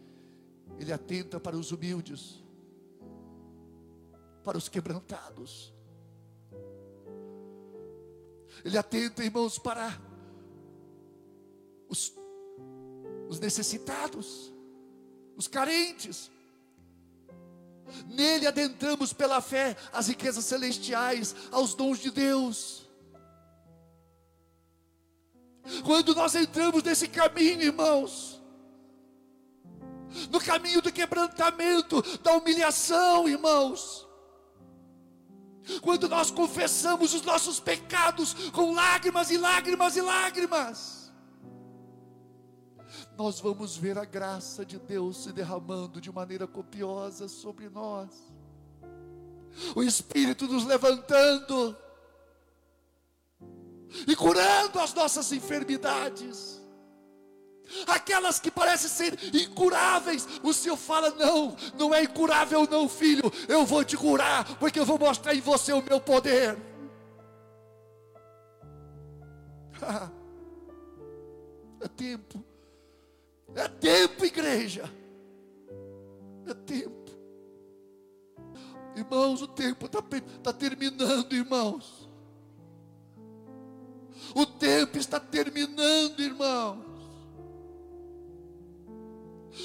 ele 0.79 0.91
atenta 0.91 1.39
para 1.39 1.55
os 1.55 1.71
humildes, 1.71 2.43
para 4.43 4.57
os 4.57 4.67
quebrantados. 4.67 5.73
Ele 8.63 8.77
atenta, 8.77 9.23
irmãos, 9.23 9.57
para 9.57 9.99
os, 11.88 12.13
os 13.29 13.39
necessitados, 13.39 14.53
os 15.36 15.47
carentes. 15.47 16.31
Nele 18.07 18.47
adentramos 18.47 19.13
pela 19.13 19.41
fé 19.41 19.75
as 19.91 20.07
riquezas 20.07 20.45
celestiais, 20.45 21.36
aos 21.51 21.73
dons 21.73 21.99
de 21.99 22.12
Deus. 22.12 22.89
Quando 25.86 26.13
nós 26.13 26.36
entramos 26.36 26.83
nesse 26.83 27.07
caminho, 27.07 27.62
irmãos, 27.62 28.32
no 30.33 30.41
caminho 30.41 30.81
do 30.81 30.91
quebrantamento, 30.91 32.01
da 32.23 32.33
humilhação, 32.33 33.29
irmãos. 33.29 34.07
Quando 35.83 36.09
nós 36.09 36.31
confessamos 36.31 37.13
os 37.13 37.21
nossos 37.21 37.59
pecados 37.59 38.33
com 38.49 38.73
lágrimas 38.73 39.29
e 39.29 39.37
lágrimas 39.37 39.95
e 39.95 40.01
lágrimas, 40.01 41.13
nós 43.15 43.39
vamos 43.39 43.77
ver 43.77 43.95
a 43.99 44.05
graça 44.05 44.65
de 44.65 44.79
Deus 44.79 45.17
se 45.17 45.31
derramando 45.31 46.01
de 46.01 46.11
maneira 46.11 46.47
copiosa 46.47 47.27
sobre 47.27 47.69
nós, 47.69 48.09
o 49.75 49.83
Espírito 49.83 50.47
nos 50.47 50.65
levantando 50.65 51.77
e 54.07 54.15
curando 54.15 54.79
as 54.79 54.95
nossas 54.95 55.31
enfermidades 55.31 56.62
aquelas 57.88 58.39
que 58.39 58.51
parecem 58.51 58.89
ser 58.89 59.36
incuráveis, 59.36 60.27
o 60.41 60.53
Senhor 60.53 60.77
fala: 60.77 61.12
não, 61.12 61.55
não 61.77 61.93
é 61.93 62.03
incurável, 62.03 62.67
não, 62.69 62.89
filho, 62.89 63.31
eu 63.47 63.65
vou 63.65 63.83
te 63.83 63.97
curar, 63.97 64.57
porque 64.57 64.79
eu 64.79 64.86
vou 64.86 64.99
mostrar 64.99 65.36
em 65.36 65.41
você 65.41 65.73
o 65.73 65.81
meu 65.81 65.99
poder. 65.99 66.57
é 71.81 71.88
tempo, 71.88 72.43
é 73.55 73.67
tempo, 73.67 74.26
igreja, 74.26 74.89
é 76.47 76.53
tempo, 76.53 77.11
irmãos. 78.95 79.41
O 79.41 79.47
tempo 79.47 79.86
está 79.86 80.01
tá 80.43 80.53
terminando, 80.53 81.34
irmãos. 81.34 82.03
O 84.36 84.45
tempo 84.45 84.97
está 84.97 85.19
terminando, 85.19 86.19
irmãos. 86.19 86.92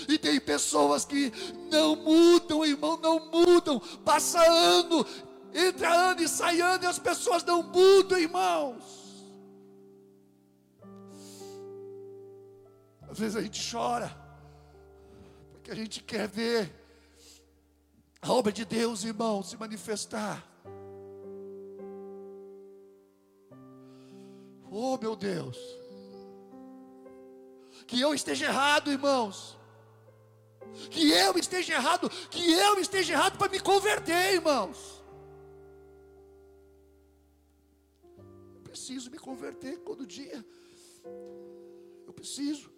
E 0.08 0.18
tem 0.18 0.38
pessoas 0.38 1.04
que 1.04 1.32
não 1.70 1.96
mudam, 1.96 2.64
irmão, 2.64 2.98
não 2.98 3.30
mudam. 3.30 3.80
Passa 4.04 4.40
ano, 4.40 5.04
entra 5.52 5.92
ano 6.10 6.22
e 6.22 6.28
sai 6.28 6.60
ano, 6.60 6.84
e 6.84 6.86
as 6.86 6.98
pessoas 6.98 7.42
não 7.44 7.62
mudam, 7.62 8.18
irmãos. 8.18 8.84
Às 13.10 13.18
vezes 13.18 13.36
a 13.36 13.42
gente 13.42 13.70
chora, 13.70 14.14
porque 15.52 15.70
a 15.70 15.74
gente 15.74 16.02
quer 16.02 16.28
ver 16.28 16.70
a 18.20 18.30
obra 18.30 18.52
de 18.52 18.64
Deus, 18.64 19.04
irmão, 19.04 19.42
se 19.42 19.56
manifestar. 19.56 20.44
Oh, 24.70 24.98
meu 24.98 25.16
Deus. 25.16 25.56
Que 27.86 27.98
eu 27.98 28.12
esteja 28.12 28.46
errado, 28.46 28.92
irmãos 28.92 29.57
que 30.90 31.10
eu 31.10 31.38
esteja 31.38 31.74
errado, 31.74 32.08
que 32.30 32.52
eu 32.52 32.78
esteja 32.78 33.12
errado 33.14 33.38
para 33.38 33.50
me 33.50 33.60
converter, 33.60 34.34
irmãos. 34.34 34.98
preciso 38.88 39.10
me 39.10 39.18
converter 39.18 39.78
todo 39.80 40.06
dia. 40.06 40.44
Eu 42.06 42.12
preciso. 42.12 42.70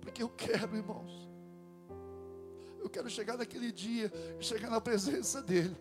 Porque 0.00 0.22
eu 0.22 0.28
quero, 0.30 0.76
irmãos. 0.76 1.28
Eu 2.78 2.88
quero 2.88 3.10
chegar 3.10 3.36
naquele 3.36 3.70
dia, 3.70 4.10
chegar 4.40 4.70
na 4.70 4.80
presença 4.80 5.42
dEle. 5.42 5.76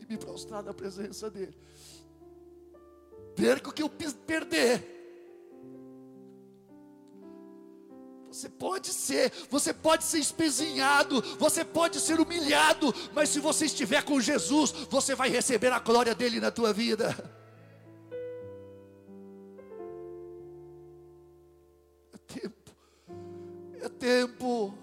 E 0.00 0.06
me 0.06 0.18
prostrar 0.18 0.62
na 0.62 0.74
presença 0.74 1.30
dEle. 1.30 1.56
Perca 3.34 3.70
o 3.70 3.72
que 3.72 3.82
eu 3.82 3.88
perder. 3.88 4.97
Você 8.30 8.48
pode 8.48 8.88
ser, 8.88 9.32
você 9.50 9.72
pode 9.72 10.04
ser 10.04 10.18
espezinhado, 10.18 11.22
você 11.38 11.64
pode 11.64 11.98
ser 11.98 12.20
humilhado, 12.20 12.94
mas 13.14 13.30
se 13.30 13.40
você 13.40 13.64
estiver 13.64 14.04
com 14.04 14.20
Jesus, 14.20 14.70
você 14.90 15.14
vai 15.14 15.30
receber 15.30 15.72
a 15.72 15.78
glória 15.78 16.14
dele 16.14 16.38
na 16.38 16.50
tua 16.50 16.72
vida. 16.72 17.16
É 22.12 22.18
tempo, 22.18 22.72
é 23.80 23.88
tempo. 23.88 24.74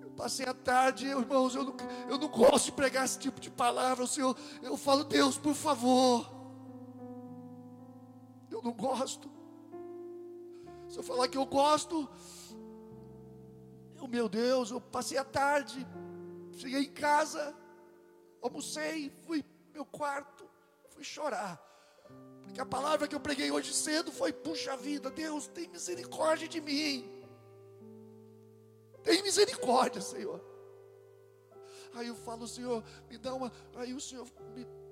Eu 0.00 0.10
passei 0.10 0.44
a 0.44 0.52
tarde, 0.52 1.06
irmãos, 1.06 1.54
eu 1.54 1.62
não, 1.62 1.76
eu 2.08 2.18
não 2.18 2.28
gosto 2.28 2.66
de 2.66 2.72
pregar 2.72 3.04
esse 3.04 3.18
tipo 3.18 3.40
de 3.40 3.48
palavra, 3.48 4.04
o 4.04 4.08
Senhor, 4.08 4.36
eu 4.60 4.76
falo, 4.76 5.04
Deus, 5.04 5.38
por 5.38 5.54
favor. 5.54 6.28
Eu 8.50 8.60
não 8.60 8.72
gosto. 8.72 9.30
Se 10.92 10.98
eu 10.98 11.02
falar 11.02 11.26
que 11.26 11.38
eu 11.38 11.46
gosto, 11.46 12.06
eu, 13.96 14.06
meu 14.06 14.28
Deus, 14.28 14.70
eu 14.70 14.78
passei 14.78 15.16
a 15.16 15.24
tarde, 15.24 15.86
cheguei 16.58 16.82
em 16.82 16.92
casa, 16.92 17.56
almocei, 18.42 19.08
fui 19.24 19.42
meu 19.72 19.86
quarto, 19.86 20.44
fui 20.90 21.02
chorar. 21.02 21.58
Porque 22.42 22.60
a 22.60 22.66
palavra 22.66 23.08
que 23.08 23.14
eu 23.14 23.20
preguei 23.20 23.50
hoje 23.50 23.72
cedo 23.72 24.12
foi: 24.12 24.34
puxa 24.34 24.76
vida, 24.76 25.10
Deus, 25.10 25.46
tem 25.46 25.66
misericórdia 25.66 26.46
de 26.46 26.60
mim. 26.60 27.10
Tem 29.02 29.22
misericórdia, 29.22 30.02
Senhor. 30.02 30.44
Aí 31.94 32.08
eu 32.08 32.14
falo, 32.14 32.46
Senhor, 32.46 32.84
me 33.08 33.16
dá 33.16 33.32
uma. 33.32 33.50
Aí 33.76 33.94
o 33.94 34.00
Senhor, 34.00 34.26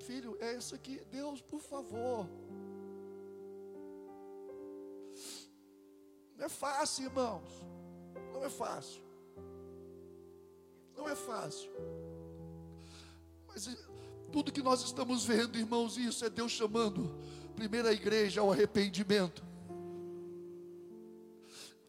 filho, 0.07 0.35
é 0.41 0.55
isso 0.55 0.75
aqui. 0.75 0.99
Deus, 1.11 1.43
por 1.43 1.61
favor. 1.61 2.27
Não 6.41 6.47
é 6.47 6.49
fácil, 6.49 7.05
irmãos. 7.05 7.51
Não 8.33 8.43
é 8.43 8.49
fácil. 8.49 9.03
Não 10.97 11.07
é 11.07 11.15
fácil. 11.15 11.71
Mas 13.47 13.69
eh, 13.69 13.77
tudo 14.33 14.51
que 14.51 14.63
nós 14.63 14.83
estamos 14.83 15.27
vendo, 15.27 15.59
irmãos, 15.59 15.99
isso 15.99 16.25
é 16.25 16.31
Deus 16.31 16.51
chamando 16.53 17.15
primeiro 17.55 17.89
a 17.89 17.93
igreja 17.93 18.41
ao 18.41 18.51
arrependimento. 18.51 19.45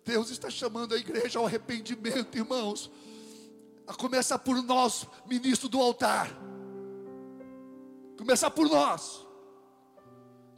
Deus 0.03 0.29
está 0.29 0.49
chamando 0.49 0.95
a 0.95 0.97
igreja 0.97 1.39
ao 1.39 1.45
arrependimento, 1.45 2.37
irmãos. 2.37 2.91
A 3.87 3.93
começar 3.93 4.39
por 4.39 4.61
nós, 4.61 5.07
ministro 5.25 5.69
do 5.69 5.79
altar. 5.79 6.29
Começar 8.17 8.51
por 8.51 8.67
nós. 8.67 9.25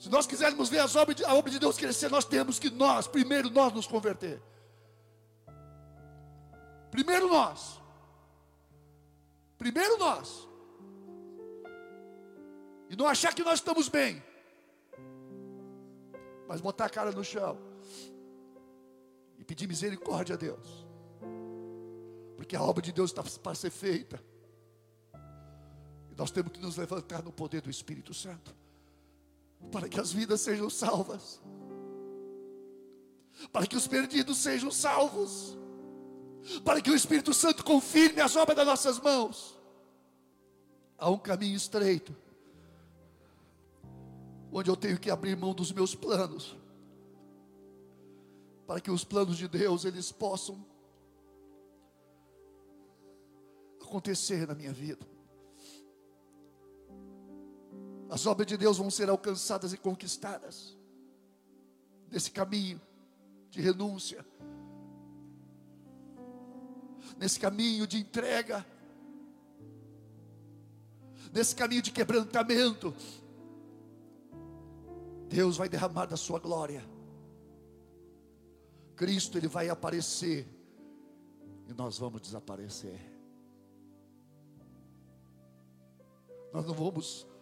Se 0.04 0.10
nós 0.10 0.28
quisermos 0.28 0.68
ver 0.68 0.80
as 0.80 0.98
obras 0.98 1.16
de, 1.16 1.24
a 1.24 1.34
obra 1.34 1.50
de 1.50 1.58
Deus 1.58 1.78
crescer, 1.78 2.12
nós 2.12 2.26
temos 2.26 2.60
que 2.60 2.70
nós, 2.70 3.08
primeiro 3.08 3.50
nós 3.50 3.72
nos 3.72 3.88
converter. 3.88 4.38
Primeiro 6.92 7.30
nós. 7.30 7.80
Primeiro 9.58 9.98
nós. 9.98 10.46
E 12.90 12.98
não 12.98 13.08
achar 13.08 13.34
que 13.34 13.46
nós 13.46 13.60
estamos 13.60 13.88
bem. 13.88 14.22
Mas 16.50 16.60
botar 16.60 16.88
a 16.88 16.90
cara 16.90 17.14
no 17.14 17.24
chão. 17.24 17.58
E 19.40 19.46
pedir 19.46 19.70
misericórdia 19.70 20.36
a 20.36 20.38
Deus. 20.38 20.86
Porque 22.36 22.58
a 22.58 22.62
obra 22.62 22.82
de 22.82 22.92
Deus 22.92 23.12
está 23.12 23.24
para 23.40 23.56
ser 23.56 23.70
feita. 23.70 24.22
E 26.12 26.16
nós 26.18 26.30
temos 26.30 26.52
que 26.52 26.60
nos 26.60 26.76
levantar 26.76 27.24
no 27.24 27.32
poder 27.32 27.62
do 27.62 27.70
Espírito 27.70 28.14
Santo 28.14 28.63
para 29.72 29.90
que 29.90 30.00
as 30.00 30.12
vidas 30.12 30.42
sejam 30.42 30.70
salvas, 30.70 31.42
para 33.52 33.66
que 33.66 33.76
os 33.76 33.88
perdidos 33.88 34.38
sejam 34.38 34.72
salvos, 34.72 35.58
para 36.64 36.82
que 36.82 36.90
o 36.90 36.96
Espírito 36.96 37.34
Santo 37.34 37.64
confirme 37.64 38.22
as 38.22 38.36
obras 38.36 38.56
das 38.56 38.66
nossas 38.66 39.00
mãos. 39.00 39.58
Há 40.98 41.10
um 41.10 41.18
caminho 41.18 41.56
estreito, 41.56 42.16
onde 44.52 44.70
eu 44.70 44.76
tenho 44.76 45.00
que 45.00 45.10
abrir 45.10 45.36
mão 45.36 45.54
dos 45.54 45.72
meus 45.72 45.96
planos, 45.96 46.56
para 48.68 48.80
que 48.80 48.92
os 48.92 49.04
planos 49.04 49.38
de 49.38 49.48
Deus 49.48 49.86
eles 49.86 50.12
possam 50.12 50.66
acontecer 53.82 54.48
na 54.48 54.56
minha 54.56 54.74
vida. 54.74 55.13
As 58.14 58.28
obras 58.28 58.46
de 58.46 58.56
Deus 58.56 58.78
vão 58.78 58.92
ser 58.92 59.10
alcançadas 59.10 59.74
e 59.74 59.78
conquistadas 59.78 60.78
nesse 62.12 62.30
caminho 62.30 62.80
de 63.50 63.60
renúncia, 63.60 64.24
nesse 67.18 67.40
caminho 67.40 67.88
de 67.88 67.98
entrega, 67.98 68.64
nesse 71.34 71.56
caminho 71.56 71.82
de 71.82 71.92
quebrantamento. 71.92 72.94
Deus 75.28 75.58
vai 75.58 75.68
derramar 75.68 76.06
da 76.06 76.16
sua 76.16 76.38
glória. 76.38 76.88
Cristo 78.96 79.40
ele 79.40 79.48
vai 79.48 79.70
aparecer 79.70 80.48
e 81.68 81.74
nós 81.74 81.98
vamos 81.98 82.22
desaparecer. 82.22 83.02
Nós 86.54 86.64
não 86.68 86.76
vamos 86.76 87.33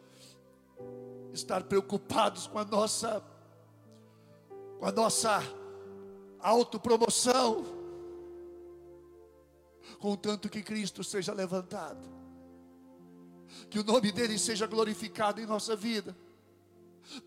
estar 1.34 1.64
preocupados 1.64 2.48
com 2.48 2.60
a 2.60 2.66
nossa 2.66 3.24
com 4.80 4.88
a 4.88 4.92
nossa 4.92 5.40
autopromoção, 6.40 7.64
contanto 10.00 10.50
que 10.50 10.64
Cristo 10.64 11.04
seja 11.04 11.32
levantado, 11.32 12.10
que 13.70 13.78
o 13.78 13.84
nome 13.84 14.12
dele 14.12 14.40
seja 14.40 14.66
glorificado 14.66 15.40
em 15.40 15.46
nossa 15.46 15.76
vida. 15.76 16.18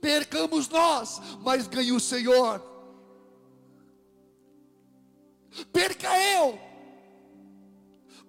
Percamos 0.01 0.69
nós, 0.69 1.21
mas 1.43 1.69
ganhe 1.69 1.93
o 1.93 2.01
Senhor. 2.01 2.61
Perca 5.73 6.09
eu, 6.19 6.59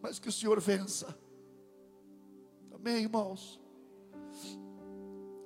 mas 0.04 0.20
que 0.20 0.30
o 0.30 0.32
Senhor 0.32 0.60
vença. 0.62 1.18
Amém, 2.72 2.98
irmãos 2.98 3.65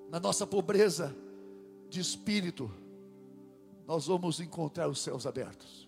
na 0.09 0.19
nossa 0.19 0.45
pobreza 0.45 1.15
de 1.87 1.99
espírito, 1.99 2.69
nós 3.85 4.07
vamos 4.07 4.39
encontrar 4.39 4.87
os 4.87 5.01
céus 5.01 5.25
abertos. 5.25 5.87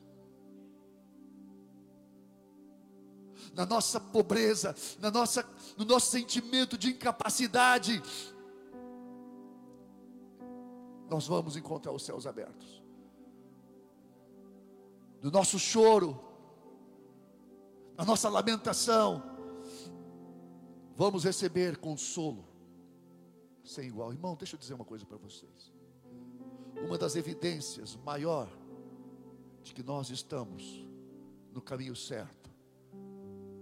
Na 3.54 3.66
nossa 3.66 4.00
pobreza, 4.00 4.76
na 5.00 5.12
nossa, 5.12 5.48
no 5.78 5.86
nosso 5.86 6.12
sentimento 6.12 6.78
de 6.78 6.92
incapacidade, 6.92 8.02
nós 11.10 11.28
vamos 11.28 11.58
encontrar 11.58 11.92
os 11.92 12.04
céus 12.04 12.26
abertos. 12.26 12.82
No 15.22 15.30
nosso 15.30 15.60
choro, 15.60 16.20
na 17.98 18.06
nossa 18.06 18.30
lamentação, 18.30 19.22
vamos 20.96 21.24
receber 21.24 21.78
consolo 21.78 22.51
sem 23.64 23.88
igual. 23.88 24.12
Irmão, 24.12 24.36
deixa 24.36 24.56
eu 24.56 24.60
dizer 24.60 24.74
uma 24.74 24.86
coisa 24.86 25.06
para 25.06 25.18
vocês. 25.18 25.72
Uma 26.84 26.98
das 26.98 27.16
evidências 27.16 27.96
maior 27.98 28.50
de 29.62 29.74
que 29.74 29.84
nós 29.84 30.10
estamos 30.10 30.88
no 31.52 31.62
caminho 31.62 31.96
certo 31.96 32.50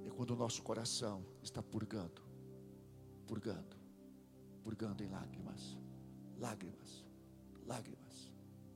é 0.05 0.09
quando 0.09 0.31
o 0.31 0.35
nosso 0.35 0.63
coração 0.63 1.25
está 1.41 1.61
purgando, 1.61 2.21
purgando, 3.27 3.75
purgando 4.63 5.03
em 5.03 5.07
lágrimas, 5.07 5.77
lágrimas, 6.37 7.05
lágrimas, 7.65 8.31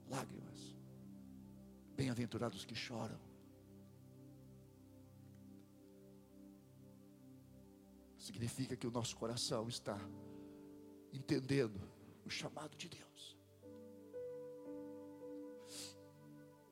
lágrimas. 0.09 0.75
Bem-aventurados 1.95 2.65
que 2.65 2.75
choram. 2.75 3.19
Significa 8.17 8.75
que 8.75 8.87
o 8.87 8.91
nosso 8.91 9.15
coração 9.15 9.67
está 9.67 9.99
entendendo 11.13 11.79
o 12.25 12.29
chamado 12.29 12.75
de 12.75 12.89
Deus. 12.89 13.37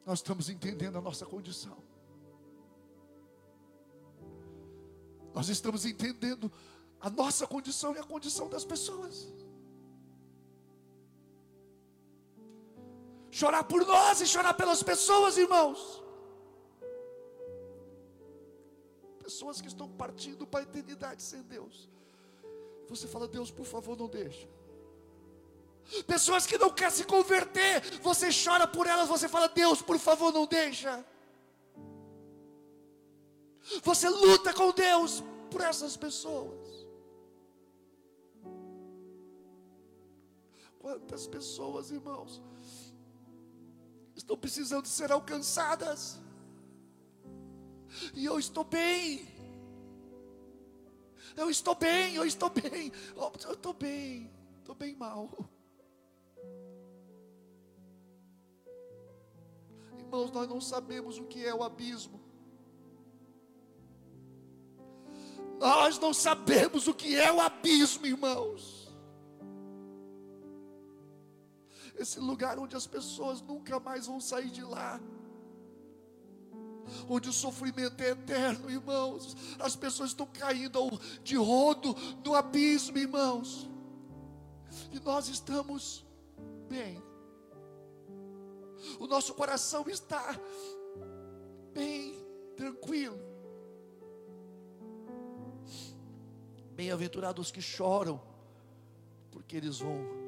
Nós 0.05 0.19
estamos 0.19 0.49
entendendo 0.49 0.97
a 0.97 1.01
nossa 1.01 1.25
condição. 1.25 1.77
Nós 5.33 5.47
estamos 5.47 5.85
entendendo 5.85 6.51
a 6.99 7.09
nossa 7.09 7.47
condição 7.47 7.95
e 7.95 7.99
a 7.99 8.03
condição 8.03 8.49
das 8.49 8.65
pessoas. 8.65 9.31
Chorar 13.29 13.63
por 13.63 13.85
nós 13.85 14.19
e 14.21 14.27
chorar 14.27 14.53
pelas 14.55 14.83
pessoas, 14.83 15.37
irmãos. 15.37 16.03
Pessoas 19.23 19.61
que 19.61 19.67
estão 19.67 19.89
partindo 19.89 20.45
para 20.45 20.59
a 20.59 20.63
eternidade 20.63 21.21
sem 21.21 21.41
Deus. 21.43 21.89
Você 22.91 23.07
fala, 23.07 23.25
Deus, 23.25 23.49
por 23.49 23.65
favor, 23.65 23.97
não 23.97 24.09
deixa. 24.09 24.47
Pessoas 26.05 26.45
que 26.45 26.57
não 26.57 26.69
querem 26.69 26.93
se 26.93 27.05
converter, 27.05 27.81
você 28.01 28.27
chora 28.31 28.67
por 28.67 28.85
elas, 28.85 29.07
você 29.07 29.29
fala, 29.29 29.47
Deus, 29.47 29.81
por 29.81 29.97
favor, 29.97 30.33
não 30.33 30.45
deixa. 30.45 31.05
Você 33.81 34.09
luta 34.09 34.53
com 34.53 34.71
Deus 34.71 35.23
por 35.49 35.61
essas 35.61 35.95
pessoas. 35.95 36.59
Quantas 40.79 41.27
pessoas, 41.27 41.91
irmãos, 41.91 42.41
estão 44.15 44.37
precisando 44.37 44.87
ser 44.87 45.13
alcançadas, 45.13 46.19
e 48.13 48.25
eu 48.25 48.37
estou 48.37 48.65
bem, 48.65 49.25
eu 51.35 51.49
estou 51.49 51.75
bem, 51.75 52.15
eu 52.15 52.25
estou 52.25 52.49
bem, 52.49 52.91
eu 53.15 53.53
estou 53.53 53.73
bem, 53.73 54.31
estou 54.59 54.75
bem 54.75 54.95
mal. 54.95 55.29
Irmãos, 59.97 60.31
nós 60.31 60.47
não 60.49 60.59
sabemos 60.59 61.17
o 61.17 61.23
que 61.23 61.45
é 61.45 61.53
o 61.53 61.63
abismo. 61.63 62.19
Nós 65.57 65.99
não 65.99 66.13
sabemos 66.13 66.87
o 66.87 66.93
que 66.93 67.15
é 67.15 67.31
o 67.31 67.39
abismo, 67.39 68.05
irmãos. 68.05 68.91
Esse 71.95 72.19
lugar 72.19 72.57
onde 72.57 72.75
as 72.75 72.87
pessoas 72.87 73.41
nunca 73.41 73.79
mais 73.79 74.07
vão 74.07 74.19
sair 74.19 74.49
de 74.49 74.63
lá. 74.63 74.99
Onde 77.09 77.29
o 77.29 77.33
sofrimento 77.33 78.01
é 78.01 78.09
eterno, 78.09 78.69
irmãos. 78.69 79.35
As 79.59 79.75
pessoas 79.75 80.11
estão 80.11 80.25
caindo 80.27 80.99
de 81.23 81.35
rodo 81.35 81.95
no 82.23 82.35
abismo, 82.35 82.97
irmãos. 82.97 83.69
E 84.91 84.99
nós 84.99 85.27
estamos 85.27 86.05
bem. 86.69 87.01
O 88.99 89.07
nosso 89.07 89.33
coração 89.33 89.87
está 89.87 90.39
bem 91.73 92.15
tranquilo. 92.55 93.19
Bem-aventurados 96.73 97.51
que 97.51 97.61
choram, 97.61 98.21
porque 99.29 99.55
eles 99.55 99.79
vão 99.79 100.21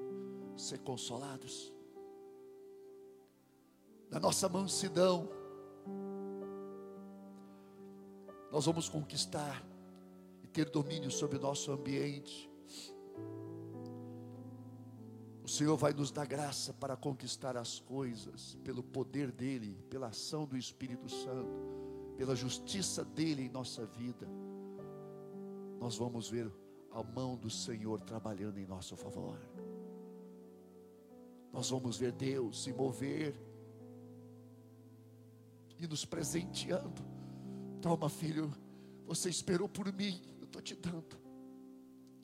ser 0.55 0.80
consolados. 0.80 1.74
Na 4.09 4.20
nossa 4.20 4.47
mansidão, 4.47 5.28
nós 8.53 8.65
vamos 8.65 8.87
conquistar 8.87 9.61
e 10.41 10.47
ter 10.47 10.69
domínio 10.69 11.11
sobre 11.11 11.37
o 11.37 11.41
nosso 11.41 11.69
ambiente. 11.73 12.49
O 15.43 15.47
Senhor 15.49 15.75
vai 15.75 15.91
nos 15.91 16.09
dar 16.09 16.25
graça 16.25 16.71
para 16.71 16.95
conquistar 16.95 17.57
as 17.57 17.81
coisas, 17.81 18.55
pelo 18.63 18.81
poder 18.81 19.29
dEle, 19.29 19.83
pela 19.89 20.07
ação 20.07 20.45
do 20.45 20.55
Espírito 20.55 21.09
Santo, 21.09 22.15
pela 22.15 22.33
justiça 22.33 23.03
dEle 23.03 23.43
em 23.43 23.49
nossa 23.49 23.85
vida 23.85 24.25
nós 25.83 25.97
vamos 25.97 26.29
ver 26.29 26.49
a 26.91 27.03
mão 27.03 27.35
do 27.35 27.49
Senhor 27.49 27.99
trabalhando 27.99 28.57
em 28.57 28.65
nosso 28.65 28.95
favor. 28.95 29.37
Nós 31.51 31.69
vamos 31.69 31.97
ver 31.97 32.13
Deus 32.13 32.63
se 32.63 32.71
mover 32.71 33.35
e 35.77 35.85
nos 35.85 36.05
presenteando. 36.05 37.12
Toma, 37.84 38.07
filho, 38.07 38.49
você 39.05 39.29
esperou 39.29 39.67
por 39.67 39.91
mim, 39.91 40.21
eu 40.39 40.45
estou 40.45 40.61
te 40.61 40.73
dando. 40.73 41.17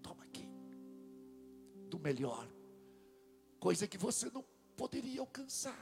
Toma 0.02 0.24
aqui, 0.24 0.50
do 1.90 2.00
melhor, 2.00 2.48
coisa 3.60 3.86
que 3.86 3.98
você 3.98 4.32
não 4.34 4.42
poderia 4.78 5.20
alcançar, 5.20 5.78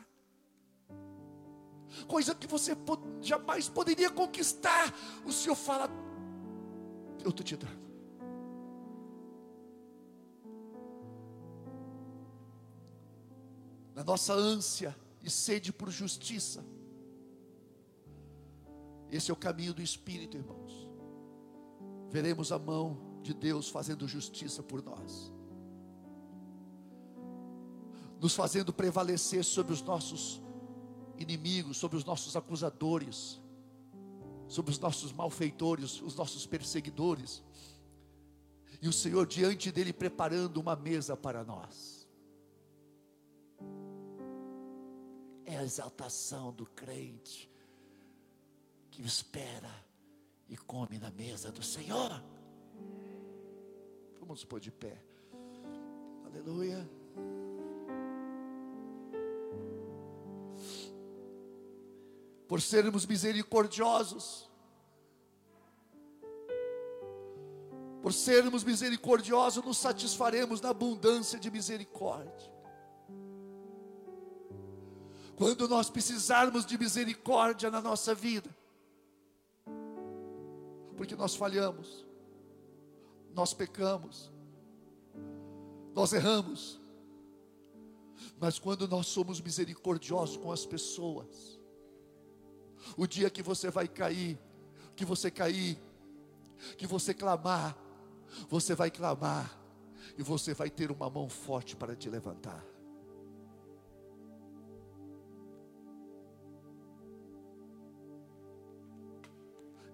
coisa 2.07 2.33
que 2.33 2.47
você 2.47 2.75
jamais 3.21 3.69
poderia 3.69 4.09
conquistar. 4.09 4.91
O 5.23 5.31
Senhor 5.31 5.53
fala: 5.53 5.87
eu 7.23 7.29
estou 7.29 7.45
te 7.45 7.55
dando. 7.55 7.87
Na 13.93 14.03
nossa 14.03 14.33
ânsia 14.33 14.95
e 15.21 15.29
sede 15.29 15.71
por 15.71 15.91
justiça, 15.91 16.65
esse 19.11 19.31
é 19.31 19.33
o 19.33 19.37
caminho 19.37 19.73
do 19.73 19.81
Espírito, 19.81 20.37
irmãos. 20.37 20.87
Veremos 22.09 22.51
a 22.51 22.59
mão 22.59 23.19
de 23.21 23.33
Deus 23.33 23.69
fazendo 23.69 24.07
justiça 24.07 24.63
por 24.63 24.81
nós, 24.83 25.31
nos 28.19 28.33
fazendo 28.33 28.71
prevalecer 28.71 29.43
sobre 29.43 29.73
os 29.73 29.81
nossos 29.81 30.41
inimigos, 31.17 31.77
sobre 31.77 31.97
os 31.97 32.05
nossos 32.05 32.35
acusadores 32.35 33.39
sobre 34.47 34.71
os 34.71 34.79
nossos 34.79 35.11
malfeitores, 35.11 36.01
os 36.01 36.15
nossos 36.15 36.45
perseguidores. 36.45 37.43
E 38.81 38.87
o 38.87 38.93
Senhor 38.93 39.25
diante 39.25 39.71
dele 39.71 39.91
preparando 39.91 40.57
uma 40.57 40.75
mesa 40.75 41.17
para 41.17 41.43
nós. 41.43 42.07
É 45.45 45.57
a 45.57 45.63
exaltação 45.63 46.53
do 46.53 46.65
crente 46.65 47.49
que 48.97 49.05
espera 49.05 49.69
e 50.49 50.57
come 50.57 50.97
na 50.97 51.11
mesa 51.11 51.51
do 51.51 51.61
Senhor. 51.61 52.23
Vamos 54.19 54.43
pôr 54.43 54.59
de 54.59 54.71
pé. 54.71 54.99
Aleluia. 56.25 56.89
por 62.47 62.61
sermos 62.61 63.05
misericordiosos, 63.05 64.49
por 68.01 68.13
sermos 68.13 68.63
misericordiosos, 68.63 69.63
nos 69.65 69.77
satisfaremos 69.77 70.61
na 70.61 70.69
abundância 70.69 71.37
de 71.37 71.51
misericórdia. 71.51 72.49
Quando 75.35 75.67
nós 75.67 75.89
precisarmos 75.89 76.65
de 76.65 76.77
misericórdia 76.77 77.69
na 77.69 77.81
nossa 77.81 78.15
vida, 78.15 78.49
porque 80.97 81.15
nós 81.15 81.35
falhamos, 81.35 82.05
nós 83.33 83.53
pecamos, 83.53 84.31
nós 85.93 86.11
erramos, 86.11 86.81
mas 88.39 88.57
quando 88.57 88.87
nós 88.87 89.05
somos 89.05 89.39
misericordiosos 89.39 90.37
com 90.37 90.51
as 90.51 90.65
pessoas, 90.65 91.59
o 92.97 93.05
dia 93.05 93.29
que 93.29 93.43
você 93.43 93.69
vai 93.69 93.87
cair, 93.87 94.39
que 94.95 95.05
você 95.05 95.29
cair, 95.29 95.79
que 96.77 96.87
você 96.87 97.13
clamar, 97.13 97.77
você 98.49 98.73
vai 98.73 98.89
clamar 98.89 99.55
e 100.17 100.23
você 100.23 100.55
vai 100.55 100.71
ter 100.71 100.89
uma 100.89 101.09
mão 101.11 101.29
forte 101.29 101.75
para 101.75 101.95
te 101.95 102.09
levantar. 102.09 102.65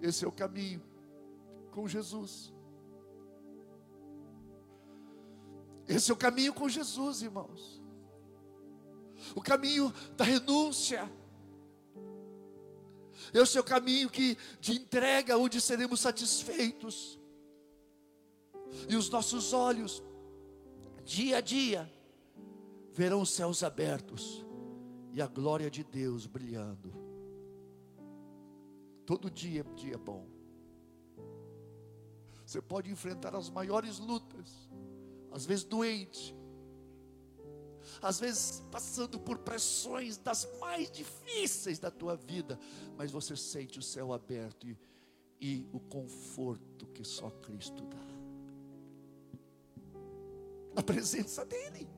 Esse 0.00 0.24
é 0.24 0.28
o 0.28 0.32
caminho 0.32 0.93
com 1.74 1.86
Jesus. 1.88 2.32
Esse 5.86 6.10
é 6.10 6.14
o 6.14 6.16
caminho 6.16 6.54
com 6.54 6.68
Jesus, 6.68 7.20
irmãos. 7.22 7.82
O 9.34 9.42
caminho 9.42 9.92
da 10.16 10.24
renúncia 10.24 11.10
esse 13.32 13.58
é 13.58 13.60
o 13.60 13.64
caminho 13.64 14.08
que 14.08 14.36
de 14.60 14.72
entrega 14.72 15.36
onde 15.36 15.60
seremos 15.60 16.00
satisfeitos. 16.00 17.18
E 18.88 18.96
os 18.96 19.10
nossos 19.10 19.52
olhos, 19.52 20.02
dia 21.04 21.38
a 21.38 21.40
dia, 21.40 21.90
verão 22.92 23.22
os 23.22 23.30
céus 23.30 23.62
abertos 23.62 24.44
e 25.12 25.20
a 25.20 25.26
glória 25.26 25.70
de 25.70 25.84
Deus 25.84 26.26
brilhando. 26.26 26.92
Todo 29.06 29.30
dia 29.30 29.60
é 29.60 29.74
dia 29.74 29.98
bom. 29.98 30.26
Você 32.44 32.60
pode 32.60 32.90
enfrentar 32.90 33.34
as 33.34 33.48
maiores 33.48 33.98
lutas, 33.98 34.68
às 35.30 35.46
vezes 35.46 35.64
doente, 35.64 36.36
às 38.02 38.20
vezes 38.20 38.62
passando 38.70 39.18
por 39.18 39.38
pressões 39.38 40.18
das 40.18 40.46
mais 40.60 40.90
difíceis 40.90 41.78
da 41.78 41.90
tua 41.90 42.16
vida, 42.16 42.58
mas 42.96 43.10
você 43.10 43.36
sente 43.36 43.78
o 43.78 43.82
céu 43.82 44.12
aberto 44.12 44.68
e, 44.68 44.76
e 45.40 45.66
o 45.72 45.80
conforto 45.80 46.86
que 46.88 47.04
só 47.04 47.30
Cristo 47.30 47.82
dá. 47.84 48.04
na 50.74 50.82
presença 50.82 51.44
dEle. 51.44 51.88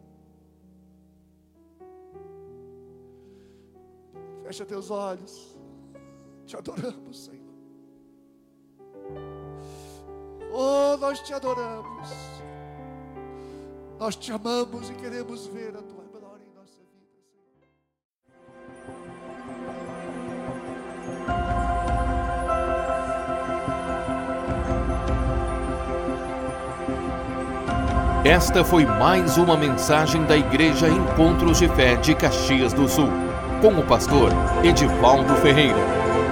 Fecha 4.42 4.64
teus 4.64 4.90
olhos, 4.90 5.56
te 6.44 6.56
adoramos, 6.56 7.24
Senhor. 7.24 7.45
Oh, 10.96 10.98
nós 10.98 11.20
te 11.20 11.34
adoramos, 11.34 12.08
nós 13.98 14.16
te 14.16 14.32
amamos 14.32 14.88
e 14.88 14.94
queremos 14.94 15.46
ver 15.48 15.76
a 15.76 15.82
tua 15.82 16.04
glória 16.10 16.42
em 16.42 16.54
nossa 16.54 16.80
vida, 16.90 17.04
Senhor. 17.52 17.74
Esta 28.24 28.64
foi 28.64 28.86
mais 28.86 29.36
uma 29.36 29.54
mensagem 29.56 30.24
da 30.24 30.34
Igreja 30.36 30.88
Encontros 30.88 31.58
de 31.58 31.68
Fé 31.68 31.96
de 31.96 32.14
Caxias 32.14 32.72
do 32.72 32.88
Sul, 32.88 33.10
com 33.60 33.78
o 33.78 33.86
pastor 33.86 34.30
Edivaldo 34.64 35.34
Ferreira. 35.42 36.05